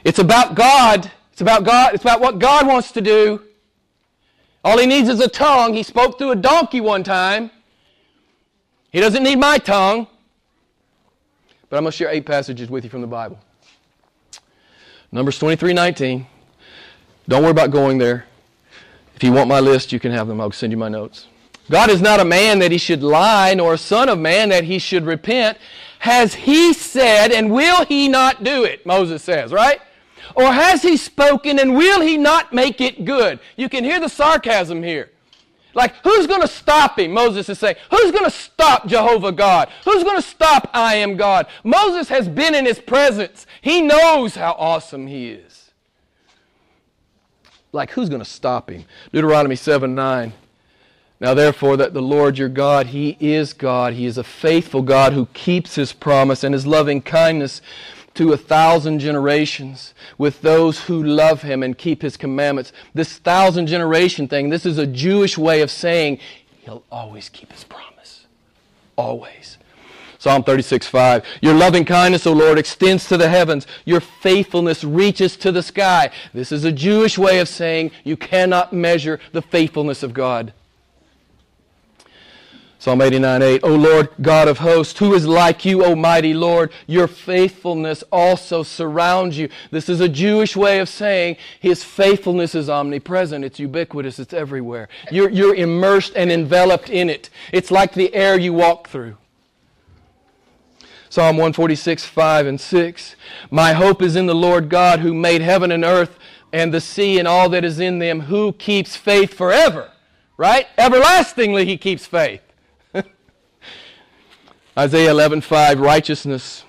[0.04, 1.10] It's about God.
[1.32, 1.94] It's about God.
[1.94, 3.40] It's about what God wants to do.
[4.64, 5.72] All he needs is a tongue.
[5.72, 7.50] He spoke through a donkey one time.
[8.92, 10.08] He doesn't need my tongue.
[11.70, 13.38] But I'm going to share eight passages with you from the Bible.
[15.14, 16.26] Numbers 23 19.
[17.28, 18.26] Don't worry about going there.
[19.14, 20.40] If you want my list, you can have them.
[20.40, 21.28] I'll send you my notes.
[21.70, 24.64] God is not a man that he should lie, nor a son of man that
[24.64, 25.56] he should repent.
[26.00, 28.84] Has he said, and will he not do it?
[28.84, 29.80] Moses says, right?
[30.34, 33.38] Or has he spoken, and will he not make it good?
[33.56, 35.12] You can hear the sarcasm here.
[35.74, 37.12] Like, who's going to stop him?
[37.12, 39.68] Moses is saying, who's going to stop Jehovah God?
[39.84, 41.46] Who's going to stop I am God?
[41.62, 43.46] Moses has been in his presence.
[43.60, 45.72] He knows how awesome he is.
[47.72, 48.84] Like, who's going to stop him?
[49.12, 50.32] Deuteronomy 7 9.
[51.20, 53.94] Now, therefore, that the Lord your God, He is God.
[53.94, 57.62] He is a faithful God who keeps His promise and His loving kindness
[58.14, 62.72] to a thousand generations with those who love him and keep his commandments.
[62.94, 66.20] This thousand generation thing, this is a Jewish way of saying
[66.60, 68.26] he'll always keep his promise.
[68.96, 69.58] Always.
[70.18, 71.24] Psalm 36, 5.
[71.42, 73.66] Your loving kindness, O Lord, extends to the heavens.
[73.84, 76.10] Your faithfulness reaches to the sky.
[76.32, 80.54] This is a Jewish way of saying you cannot measure the faithfulness of God.
[82.84, 86.70] Psalm 89 8, O Lord, God of hosts, who is like you, O mighty Lord?
[86.86, 89.48] Your faithfulness also surrounds you.
[89.70, 93.42] This is a Jewish way of saying his faithfulness is omnipresent.
[93.42, 94.18] It's ubiquitous.
[94.18, 94.90] It's everywhere.
[95.10, 97.30] You're, you're immersed and enveloped in it.
[97.52, 99.16] It's like the air you walk through.
[101.08, 103.16] Psalm 146, 5 and 6.
[103.50, 106.18] My hope is in the Lord God who made heaven and earth
[106.52, 109.90] and the sea and all that is in them, who keeps faith forever.
[110.36, 110.66] Right?
[110.76, 112.42] Everlastingly he keeps faith.
[114.76, 116.64] Isaiah 11:5 righteousness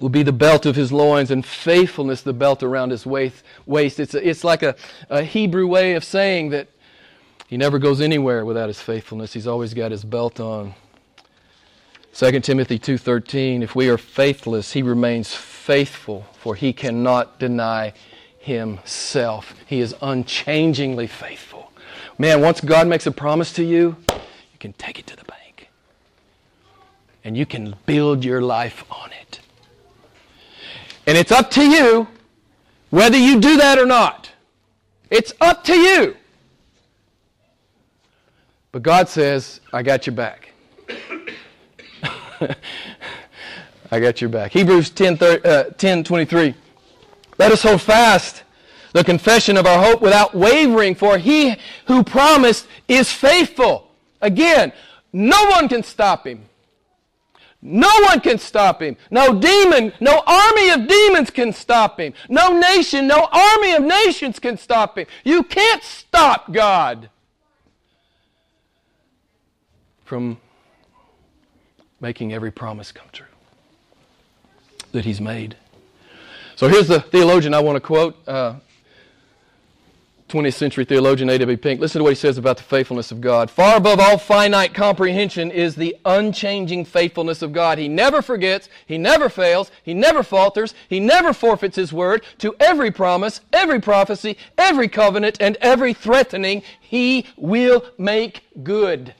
[0.00, 3.98] will be the belt of his loins and faithfulness the belt around his waist.
[3.98, 4.76] It's, a, it's like a,
[5.10, 6.68] a Hebrew way of saying that
[7.48, 9.32] he never goes anywhere without his faithfulness.
[9.32, 10.74] He's always got his belt on.
[12.14, 17.92] 2 Timothy 2:13 If we are faithless he remains faithful for he cannot deny
[18.38, 19.54] himself.
[19.66, 21.72] He is unchangingly faithful.
[22.18, 25.35] Man, once God makes a promise to you, you can take it to the bank.
[27.26, 29.40] And you can build your life on it.
[31.08, 32.06] And it's up to you
[32.90, 34.30] whether you do that or not.
[35.10, 36.14] It's up to you.
[38.70, 40.52] But God says, I got your back.
[43.90, 44.52] I got your back.
[44.52, 46.54] Hebrews 10, 30, uh, 10 23.
[47.38, 48.44] Let us hold fast
[48.92, 53.90] the confession of our hope without wavering, for he who promised is faithful.
[54.20, 54.72] Again,
[55.12, 56.44] no one can stop him.
[57.68, 58.96] No one can stop him.
[59.10, 62.14] No demon, no army of demons can stop him.
[62.28, 65.06] No nation, no army of nations can stop him.
[65.24, 67.10] You can't stop God
[70.04, 70.38] from
[72.00, 73.26] making every promise come true
[74.92, 75.56] that he's made.
[76.54, 78.16] So here's the theologian I want to quote.
[78.28, 78.54] Uh,
[80.28, 81.56] 20th century theologian A.W.
[81.56, 81.80] Pink.
[81.80, 83.48] Listen to what he says about the faithfulness of God.
[83.48, 87.78] Far above all finite comprehension is the unchanging faithfulness of God.
[87.78, 92.24] He never forgets, he never fails, he never falters, he never forfeits his word.
[92.38, 99.14] To every promise, every prophecy, every covenant, and every threatening, he will make good.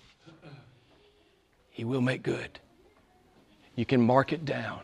[1.71, 2.59] He will make good.
[3.77, 4.81] You can mark it down.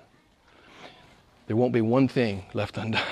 [1.48, 3.02] There won't be one thing left undone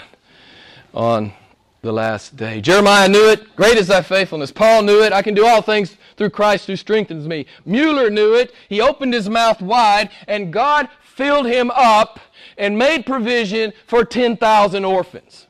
[0.94, 1.32] on
[1.82, 2.60] the last day.
[2.60, 3.56] Jeremiah knew it.
[3.56, 4.52] Great is thy faithfulness.
[4.52, 5.12] Paul knew it.
[5.12, 7.46] I can do all things through Christ who strengthens me.
[7.64, 8.52] Mueller knew it.
[8.68, 12.20] He opened his mouth wide, and God filled him up
[12.58, 15.46] and made provision for 10,000 orphans.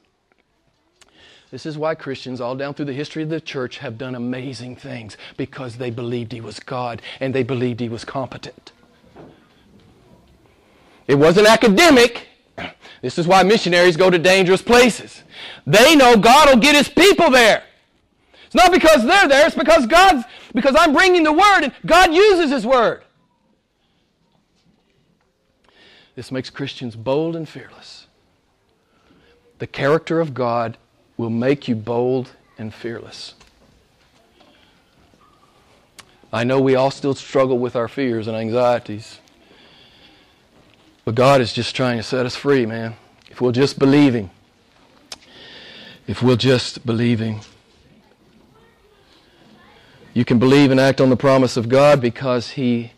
[1.50, 4.76] This is why Christians all down through the history of the church have done amazing
[4.76, 8.70] things because they believed he was God and they believed he was competent.
[11.08, 12.28] It wasn't academic.
[13.02, 15.22] This is why missionaries go to dangerous places.
[15.66, 17.62] They know God will get his people there.
[18.46, 22.12] It's not because they're there, it's because God's because I'm bringing the word and God
[22.12, 23.04] uses his word.
[26.16, 28.06] This makes Christians bold and fearless.
[29.58, 30.76] The character of God
[31.16, 33.34] will make you bold and fearless.
[36.32, 39.19] I know we all still struggle with our fears and anxieties.
[41.04, 42.96] But God is just trying to set us free, man.
[43.30, 44.30] If we'll just believe Him.
[46.06, 47.40] If we'll just believe Him.
[50.12, 52.92] You can believe and act on the promise of God because He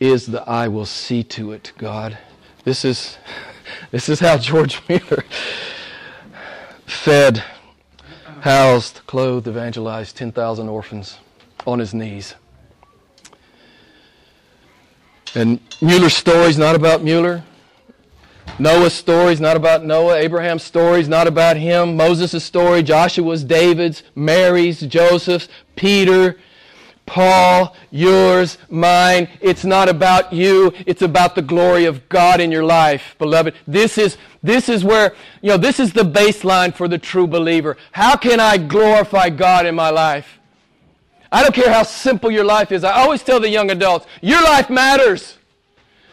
[0.00, 2.18] is the I will see to it God.
[2.64, 3.18] This is,
[3.90, 5.24] this is how George Mueller
[6.86, 7.42] fed,
[8.40, 11.18] housed, clothed, evangelized 10,000 orphans
[11.66, 12.34] on his knees.
[15.34, 17.42] And Mueller's story is not about Mueller.
[18.58, 20.16] Noah's story is not about Noah.
[20.16, 21.96] Abraham's story is not about him.
[21.96, 26.36] Moses' story, Joshua's, David's, Mary's, Joseph's, Peter,
[27.06, 29.28] Paul, yours, mine.
[29.40, 30.72] It's not about you.
[30.86, 33.54] It's about the glory of God in your life, beloved.
[33.66, 37.76] This is, this is where, you know, this is the baseline for the true believer.
[37.92, 40.38] How can I glorify God in my life?
[41.32, 42.84] I don't care how simple your life is.
[42.84, 45.38] I always tell the young adults, your life matters.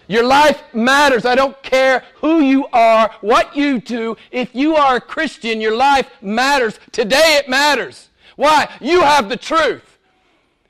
[0.08, 1.26] Your life matters.
[1.26, 4.18] I don't care who you are, what you do.
[4.32, 6.80] If you are a Christian, your life matters.
[6.92, 8.10] Today it matters.
[8.38, 8.74] Why?
[8.80, 9.98] You have the truth.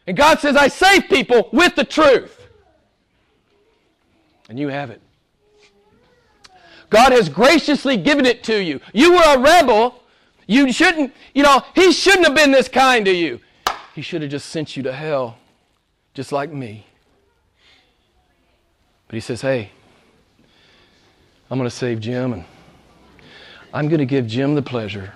[0.08, 2.48] And God says, I save people with the truth.
[4.50, 5.00] And you have it.
[6.90, 8.82] God has graciously given it to you.
[8.94, 10.02] You were a rebel.
[10.48, 13.40] You shouldn't, you know, He shouldn't have been this kind to you.
[14.00, 15.38] He should have just sent you to hell,
[16.14, 16.86] just like me.
[19.08, 19.72] But he says, hey,
[21.52, 22.46] I'm going to save Jim, and
[23.74, 25.16] I'm going to give Jim the pleasure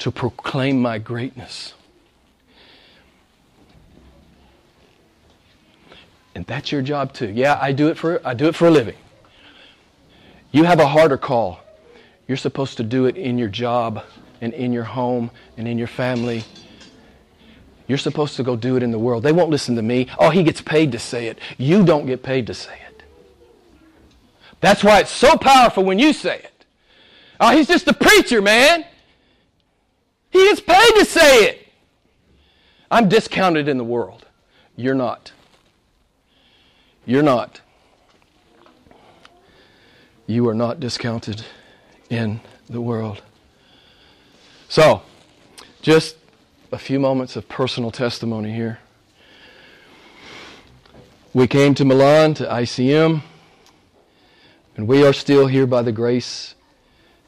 [0.00, 1.72] to proclaim my greatness.
[6.34, 7.30] And that's your job too.
[7.30, 8.96] Yeah, I do it for I do it for a living.
[10.52, 11.60] You have a harder call.
[12.28, 14.04] You're supposed to do it in your job
[14.42, 16.44] and in your home and in your family
[17.90, 19.24] you're supposed to go do it in the world.
[19.24, 20.06] They won't listen to me.
[20.16, 21.40] Oh, he gets paid to say it.
[21.58, 23.02] You don't get paid to say it.
[24.60, 26.64] That's why it's so powerful when you say it.
[27.40, 28.84] Oh, he's just a preacher, man.
[30.30, 31.68] He gets paid to say it.
[32.92, 34.24] I'm discounted in the world.
[34.76, 35.32] You're not.
[37.04, 37.60] You're not.
[40.28, 41.44] You are not discounted
[42.08, 43.20] in the world.
[44.68, 45.02] So,
[45.82, 46.19] just
[46.72, 48.78] a few moments of personal testimony here.
[51.34, 53.22] We came to Milan, to ICM,
[54.76, 56.54] and we are still here by the grace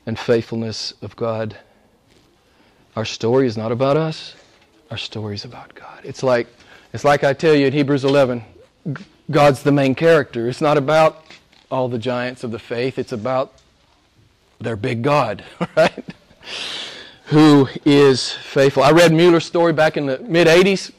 [0.07, 1.57] and faithfulness of God.
[2.95, 4.35] Our story is not about us.
[4.91, 6.01] Our story is about God.
[6.05, 6.47] It's like,
[6.93, 8.45] it's like I tell you in Hebrews 11,
[9.31, 10.49] God's the main character.
[10.49, 11.25] It's not about
[11.71, 12.99] all the giants of the faith.
[12.99, 13.55] It's about
[14.61, 15.45] their big God,
[15.77, 16.05] right?
[17.33, 18.83] Who is faithful.
[18.83, 20.93] I read Mueller's story back in the mid 80s,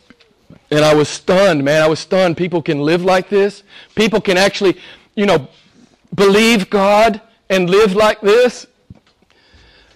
[0.71, 1.83] and I was stunned, man.
[1.83, 2.37] I was stunned.
[2.37, 3.61] People can live like this.
[3.93, 4.79] People can actually,
[5.13, 5.47] you know,
[6.15, 7.21] believe God
[7.51, 8.65] and live like this.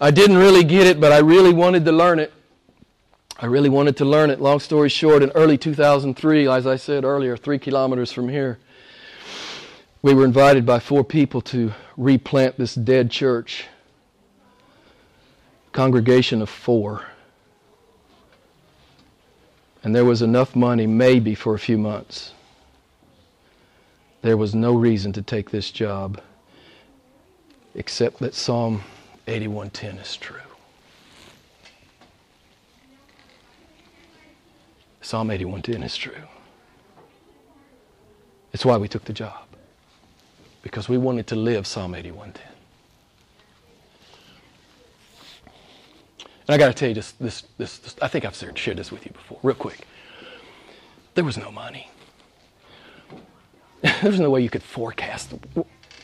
[0.00, 2.32] I didn't really get it, but I really wanted to learn it.
[3.40, 4.40] I really wanted to learn it.
[4.40, 8.60] Long story short, in early 2003, as I said earlier, three kilometers from here,
[10.02, 13.66] we were invited by four people to replant this dead church.
[15.78, 17.04] Congregation of four.
[19.84, 22.32] And there was enough money, maybe, for a few months.
[24.22, 26.20] There was no reason to take this job
[27.76, 28.82] except that Psalm
[29.28, 30.50] 81:10 is true.
[35.00, 36.26] Psalm 81:10 is true.
[38.52, 39.44] It's why we took the job.
[40.60, 42.47] Because we wanted to live Psalm 81:10.
[46.48, 48.90] And I got to tell you this, this, this, this, I think I've shared this
[48.90, 49.86] with you before, real quick.
[51.14, 51.90] There was no money.
[53.82, 55.34] there was no way you could forecast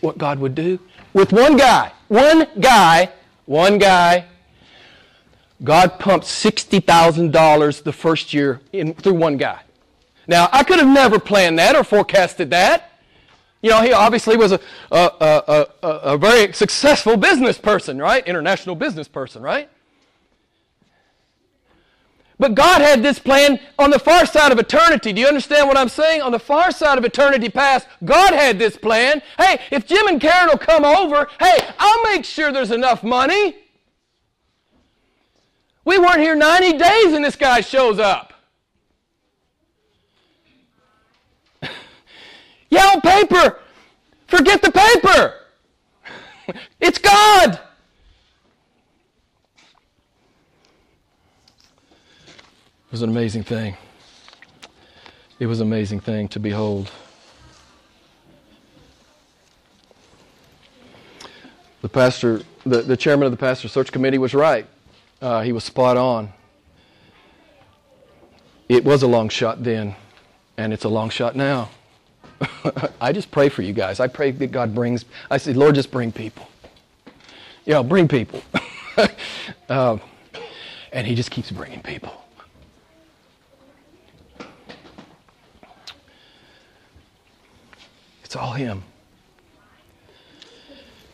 [0.03, 0.79] what God would do
[1.15, 1.93] with one guy.
[2.09, 3.11] One guy,
[3.47, 4.27] one guy.
[5.63, 9.61] God pumped $60,000 the first year in, through one guy.
[10.27, 12.99] Now, I could have never planned that or forecasted that.
[13.63, 18.27] You know, he obviously was a, a, a, a, a very successful business person, right?
[18.27, 19.71] International business person, right?
[22.45, 25.15] But God had this plan on the far side of eternity.
[25.15, 26.21] Do you understand what I'm saying?
[26.21, 29.23] On the far side of eternity past, God had this plan.
[29.39, 33.57] Hey, if Jim and Karen will come over, hey, I'll make sure there's enough money.
[35.87, 38.35] We weren't here 90 days and this guy shows up.
[42.69, 43.59] yeah, on paper.
[44.27, 45.35] Forget the paper.
[46.79, 47.59] it's God.
[52.95, 53.77] Was an amazing thing.
[55.41, 56.93] It was an amazing thing to behold.
[61.83, 64.69] The pastor, the, the chairman of the pastor search committee was right.
[65.21, 66.33] Uh, he was spot on.
[68.69, 69.97] It was a long shot then,
[70.57, 71.71] and it's a long shot now.
[73.01, 73.99] I just pray for you guys.
[73.99, 76.49] I pray that God brings, I say, Lord, just bring people.
[77.67, 78.45] Know, bring people.
[79.69, 80.01] um,
[80.93, 82.24] and He just keeps bringing people.
[88.35, 88.83] It's all Him.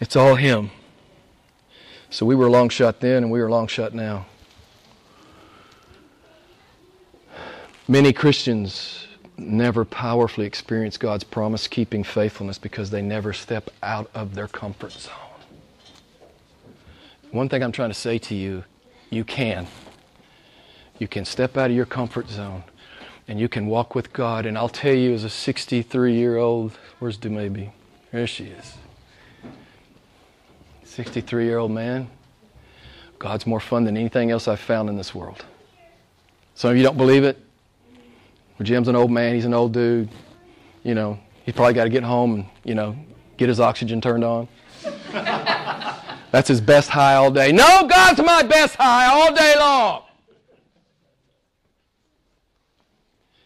[0.00, 0.70] It's all Him.
[2.08, 4.24] So we were long shot then, and we are long shot now.
[7.86, 9.06] Many Christians
[9.36, 14.92] never powerfully experience God's promise keeping faithfulness because they never step out of their comfort
[14.92, 15.12] zone.
[17.32, 18.64] One thing I'm trying to say to you
[19.10, 19.66] you can.
[20.98, 22.64] You can step out of your comfort zone
[23.30, 24.44] and you can walk with God.
[24.44, 27.70] And I'll tell you, as a 63 year old, where's Dumaybe?
[28.10, 28.74] There she is.
[30.82, 32.10] 63 year old man.
[33.20, 35.44] God's more fun than anything else I've found in this world.
[36.56, 37.38] Some of you don't believe it.
[38.58, 40.08] Well, Jim's an old man, he's an old dude.
[40.82, 42.96] You know, he's probably got to get home and, you know,
[43.36, 44.48] get his oxygen turned on.
[46.32, 47.52] That's his best high all day.
[47.52, 50.02] No, God's my best high all day long.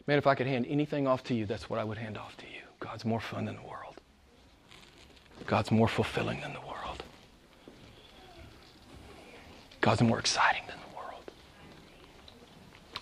[0.06, 2.36] Man, if I could hand anything off to you, that's what I would hand off
[2.38, 2.60] to you.
[2.78, 4.00] God's more fun than the world.
[5.46, 7.02] God's more fulfilling than the world.
[9.80, 11.30] God's more exciting than the world.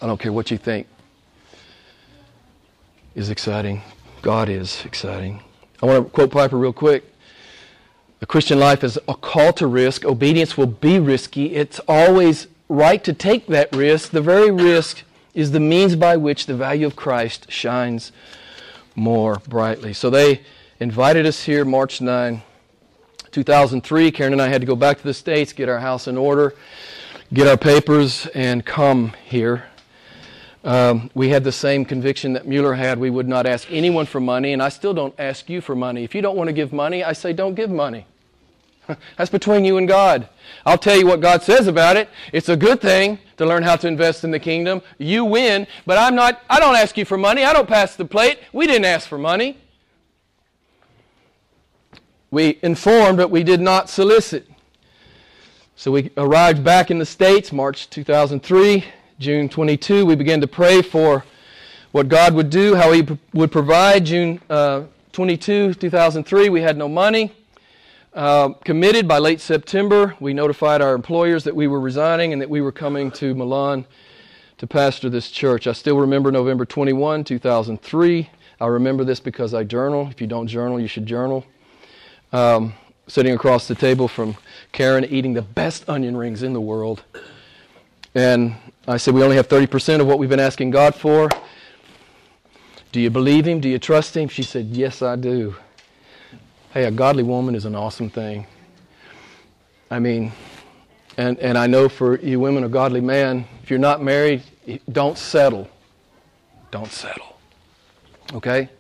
[0.01, 0.87] I don't care what you think
[3.15, 3.83] is exciting.
[4.23, 5.41] God is exciting.
[5.83, 7.05] I want to quote Piper real quick.
[8.21, 10.05] The Christian life is a call to risk.
[10.05, 11.55] Obedience will be risky.
[11.57, 14.11] It's always right to take that risk.
[14.11, 15.03] The very risk
[15.35, 18.13] is the means by which the value of Christ shines
[18.95, 19.93] more brightly.
[19.93, 20.43] So they
[20.81, 22.43] invited us here March 9.
[23.31, 26.19] 2003, Karen and I had to go back to the States, get our house in
[26.19, 26.55] order,
[27.33, 29.65] get our papers, and come here.
[30.65, 32.99] Um, we had the same conviction that Mueller had.
[32.99, 36.05] We would not ask anyone for money, and I still don't ask you for money.
[36.05, 38.07] If you don't want to give money, I say don't give money.
[39.17, 40.29] That's between you and God.
[40.67, 42.09] I'll tell you what God says about it.
[42.33, 44.83] It's a good thing to learn how to invest in the kingdom.
[44.99, 47.45] You win, but I'm not I don't ask you for money.
[47.45, 48.39] I don't pass the plate.
[48.53, 49.59] We didn't ask for money.
[52.31, 54.49] We informed, but we did not solicit.
[55.77, 58.85] So we arrived back in the States March 2003.
[59.19, 61.25] June 22, we began to pray for
[61.93, 64.07] what God would do, how He would provide.
[64.07, 67.33] June uh, 22, 2003, we had no money.
[68.15, 72.51] Uh, committed by late September, we notified our employers that we were resigning and that
[72.51, 73.87] we were coming to Milan
[74.59, 75.67] to pastor this church.
[75.67, 78.31] I still remember November 21, 2003.
[78.61, 80.09] I remember this because I journal.
[80.11, 81.47] If you don't journal, you should journal.
[82.35, 82.75] Um,
[83.07, 84.37] sitting across the table from
[84.73, 87.03] Karen, eating the best onion rings in the world.
[88.15, 88.55] And
[88.87, 91.31] I said, We only have 30% of what we've been asking God for.
[92.93, 93.61] Do you believe Him?
[93.61, 94.29] Do you trust Him?
[94.29, 95.57] She said, Yes, I do.
[96.73, 98.47] Hey, a godly woman is an awesome thing.
[99.91, 100.33] I mean,
[101.19, 104.43] and, and I know for you women, a godly man, if you're not married,
[104.91, 105.69] don't settle.
[106.71, 107.37] Don't settle.
[108.33, 108.71] Okay?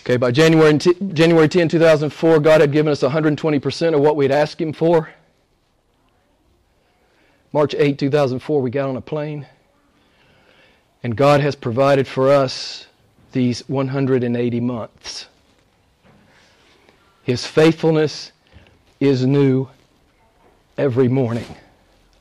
[0.00, 4.60] Okay, by January, January 10, 2004, God had given us 120% of what we'd asked
[4.60, 5.10] Him for.
[7.52, 9.46] March 8, 2004, we got on a plane.
[11.04, 12.88] And God has provided for us
[13.30, 15.28] these 180 months.
[17.24, 18.32] His faithfulness
[19.00, 19.68] is new
[20.76, 21.56] every morning.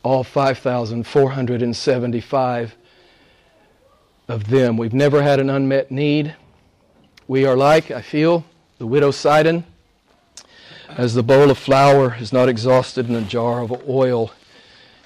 [0.01, 2.75] All 5,475
[4.29, 4.77] of them.
[4.77, 6.33] We've never had an unmet need.
[7.27, 8.45] We are like, I feel,
[8.77, 9.65] the widow Sidon,
[10.87, 14.31] as the bowl of flour is not exhausted and the jar of oil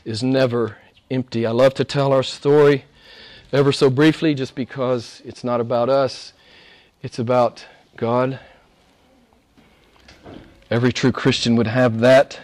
[0.06, 0.78] is never
[1.10, 1.44] empty.
[1.44, 2.86] I love to tell our story
[3.52, 6.34] ever so briefly just because it's not about us,
[7.02, 8.40] it's about God.
[10.70, 12.40] Every true Christian would have that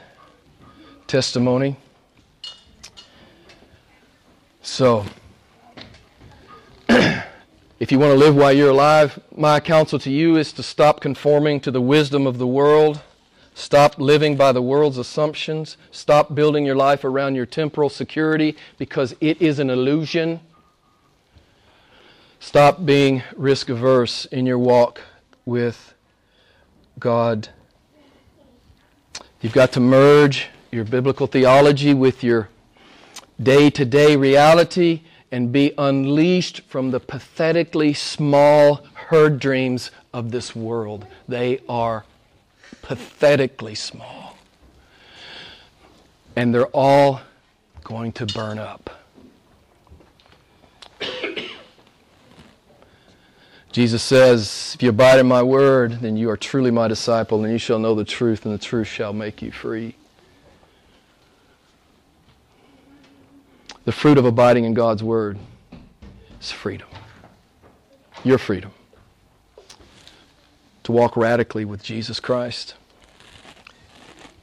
[1.08, 1.78] testimony.
[4.62, 5.06] So,
[6.90, 11.02] if you want to live while you're alive, my counsel to you is to stop
[11.02, 13.02] conforming to the wisdom of the world
[13.56, 15.78] Stop living by the world's assumptions.
[15.92, 20.40] Stop building your life around your temporal security because it is an illusion.
[22.40, 25.02] Stop being risk averse in your walk
[25.46, 25.94] with
[27.00, 27.50] God.
[29.44, 32.48] You've got to merge your biblical theology with your
[33.42, 35.02] day to day reality
[35.34, 41.06] and be unleashed from the pathetically small herd dreams of this world.
[41.28, 42.06] They are
[42.84, 44.38] pathetically small.
[46.38, 47.20] And they're all
[47.84, 48.92] going to burn up.
[53.74, 57.52] Jesus says, If you abide in my word, then you are truly my disciple, and
[57.52, 59.96] you shall know the truth, and the truth shall make you free.
[63.86, 65.40] The fruit of abiding in God's word
[66.40, 66.88] is freedom.
[68.24, 68.72] Your freedom
[70.84, 72.76] to walk radically with Jesus Christ.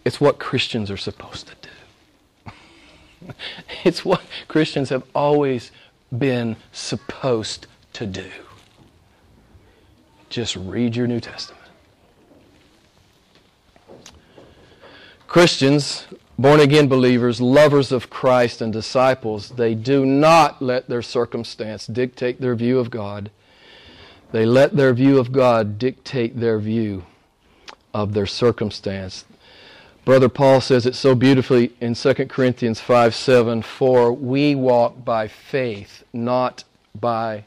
[0.04, 3.32] It's what Christians are supposed to do.
[3.84, 5.70] it's what Christians have always
[6.18, 8.28] been supposed to do.
[10.30, 11.60] Just read your New Testament.
[15.28, 16.06] Christians,
[16.38, 22.40] born again believers, lovers of Christ, and disciples, they do not let their circumstance dictate
[22.40, 23.30] their view of God
[24.32, 27.04] they let their view of God dictate their view
[27.92, 29.24] of their circumstance.
[30.04, 35.28] Brother Paul says it so beautifully in 2 Corinthians 5 7 For we walk by
[35.28, 36.64] faith, not
[36.98, 37.44] by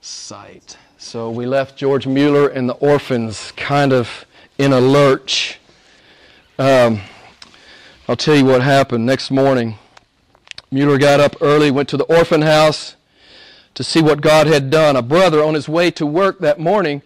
[0.00, 0.76] sight.
[1.02, 4.26] So we left George Mueller and the orphans kind of
[4.58, 5.58] in a lurch.
[6.58, 7.00] Um,
[8.06, 9.06] I'll tell you what happened.
[9.06, 9.78] Next morning,
[10.70, 12.96] Mueller got up early, went to the orphan house
[13.76, 14.94] to see what God had done.
[14.94, 17.00] A brother on his way to work that morning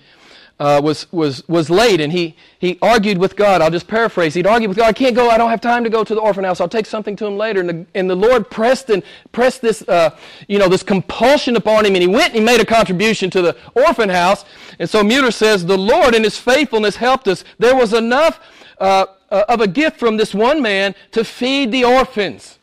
[0.65, 3.61] uh, was, was, was late and he, he argued with God.
[3.61, 4.33] I'll just paraphrase.
[4.33, 6.21] He'd argue with God, I can't go, I don't have time to go to the
[6.23, 6.59] orphan house.
[6.59, 7.61] I'll take something to him later.
[7.61, 10.17] And the, and the Lord pressed and pressed this, uh,
[10.49, 13.43] you know, this compulsion upon him and he went and he made a contribution to
[13.43, 14.47] the orphan house.
[14.79, 17.45] And so Mueller says, the Lord in his faithfulness helped us.
[17.59, 18.41] There was enough
[18.79, 22.59] uh, uh of a gift from this one man to feed the orphans.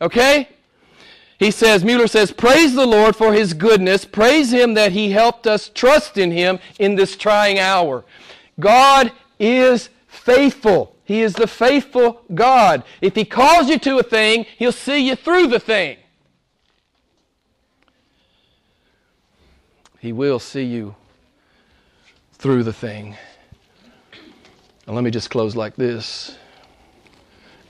[0.00, 0.50] Okay?
[1.44, 4.06] He says, Mueller says, Praise the Lord for his goodness.
[4.06, 8.02] Praise him that he helped us trust in him in this trying hour.
[8.58, 10.96] God is faithful.
[11.04, 12.82] He is the faithful God.
[13.02, 15.98] If He calls you to a thing, He'll see you through the thing.
[19.98, 20.94] He will see you
[22.32, 23.18] through the thing.
[24.86, 26.38] And let me just close like this.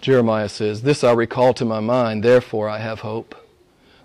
[0.01, 3.35] Jeremiah says, This I recall to my mind, therefore I have hope.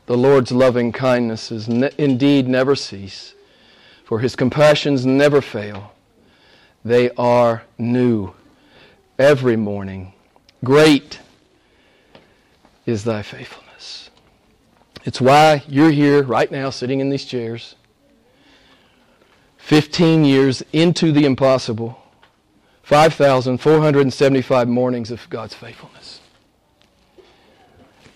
[0.10, 3.36] The Lord's loving kindnesses ne- indeed never cease,
[4.03, 5.93] for his compassions never fail.
[6.84, 8.34] They are new
[9.20, 10.14] every morning.
[10.64, 11.20] Great
[12.88, 14.10] is thy faithfulness.
[15.05, 17.76] It's why you're here right now, sitting in these chairs,
[19.60, 22.01] 15 years into the impossible,
[22.82, 26.20] 5,475 mornings of God's faithfulness.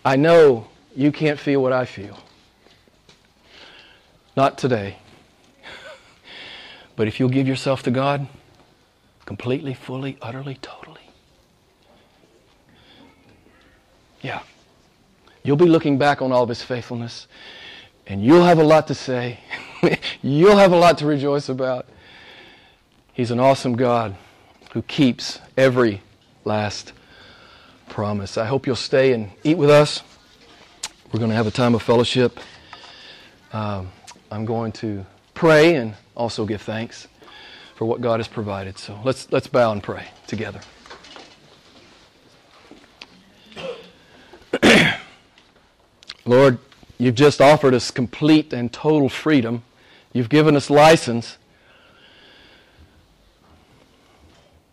[0.04, 2.18] I know you can't feel what I feel.
[4.36, 4.98] Not today.
[6.96, 8.28] But if you'll give yourself to God
[9.26, 11.02] completely, fully, utterly, totally,
[14.22, 14.42] yeah,
[15.44, 17.28] you'll be looking back on all of His faithfulness
[18.08, 19.40] and you'll have a lot to say.
[20.22, 21.88] you'll have a lot to rejoice about.
[23.14, 24.16] He's an awesome God
[24.74, 26.02] who keeps every
[26.46, 26.94] last
[27.90, 28.38] promise.
[28.38, 30.02] I hope you'll stay and eat with us.
[31.14, 32.40] We're going to have a time of fellowship.
[33.52, 33.92] Um,
[34.32, 35.06] I'm going to
[35.36, 37.08] pray and also give thanks
[37.76, 38.80] for what God has provided.
[38.80, 40.60] So let's, let's bow and pray together.
[46.26, 46.58] Lord,
[46.98, 49.62] you've just offered us complete and total freedom.
[50.14, 51.38] You've given us license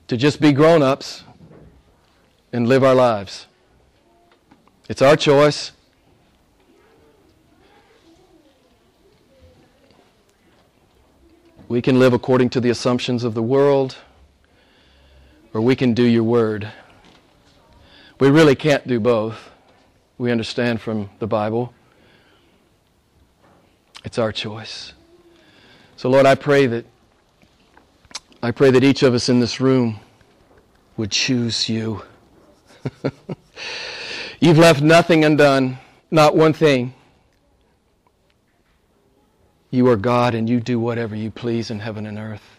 [0.08, 1.22] to just be grown ups
[2.50, 3.46] and live our lives.
[4.88, 5.72] It's our choice.
[11.70, 13.96] We can live according to the assumptions of the world,
[15.54, 16.68] or we can do your word.
[18.18, 19.50] We really can't do both.
[20.18, 21.72] We understand from the Bible.
[24.04, 24.94] It's our choice.
[25.94, 26.86] So, Lord, I pray that
[28.42, 30.00] I pray that each of us in this room
[30.96, 32.02] would choose you.
[34.40, 35.78] You've left nothing undone,
[36.10, 36.94] not one thing.
[39.70, 42.58] You are God and you do whatever you please in heaven and earth.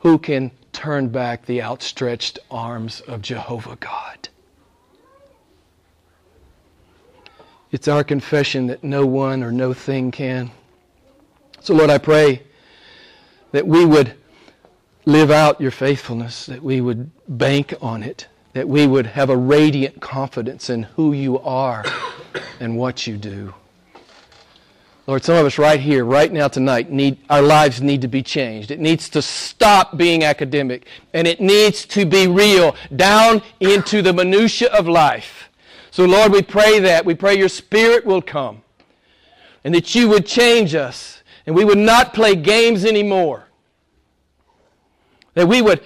[0.00, 4.28] Who can turn back the outstretched arms of Jehovah God?
[7.72, 10.50] It's our confession that no one or no thing can.
[11.60, 12.44] So, Lord, I pray
[13.50, 14.14] that we would
[15.04, 19.36] live out your faithfulness, that we would bank on it, that we would have a
[19.36, 21.84] radiant confidence in who you are
[22.60, 23.54] and what you do.
[25.08, 28.22] Lord, some of us right here, right now, tonight, need our lives need to be
[28.22, 28.70] changed.
[28.70, 34.12] It needs to stop being academic, and it needs to be real, down into the
[34.12, 35.48] minutia of life.
[35.90, 37.06] So, Lord, we pray that.
[37.06, 38.60] We pray your Spirit will come,
[39.64, 43.46] and that you would change us, and we would not play games anymore.
[45.32, 45.80] That we would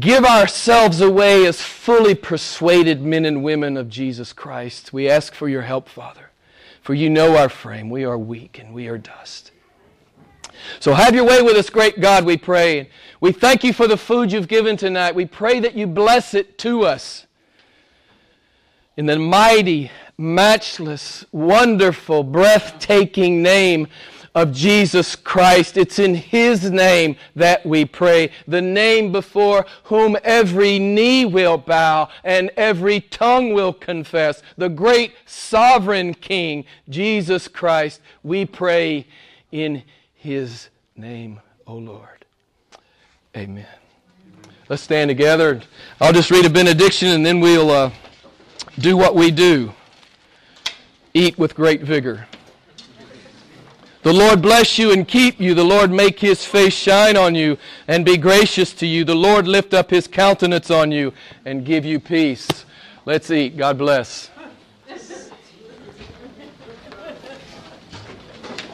[0.00, 4.94] give ourselves away as fully persuaded men and women of Jesus Christ.
[4.94, 6.30] We ask for your help, Father.
[6.84, 7.88] For you know our frame.
[7.88, 9.52] We are weak and we are dust.
[10.80, 12.90] So have your way with us, great God, we pray.
[13.22, 15.14] We thank you for the food you've given tonight.
[15.14, 17.26] We pray that you bless it to us.
[18.98, 23.88] In the mighty, matchless, wonderful, breathtaking name
[24.34, 25.76] of Jesus Christ.
[25.76, 32.08] It's in His name that we pray, the name before whom every knee will bow
[32.24, 38.00] and every tongue will confess, the great sovereign King, Jesus Christ.
[38.22, 39.06] We pray
[39.52, 39.82] in
[40.14, 42.24] His name, O Lord.
[43.36, 43.66] Amen.
[44.68, 45.60] Let's stand together.
[46.00, 47.90] I'll just read a benediction and then we'll uh,
[48.78, 49.72] do what we do
[51.14, 52.26] eat with great vigor.
[54.04, 55.54] The Lord bless you and keep you.
[55.54, 57.56] The Lord make his face shine on you
[57.88, 59.02] and be gracious to you.
[59.02, 61.14] The Lord lift up his countenance on you
[61.46, 62.66] and give you peace.
[63.06, 63.56] Let's eat.
[63.56, 64.28] God bless.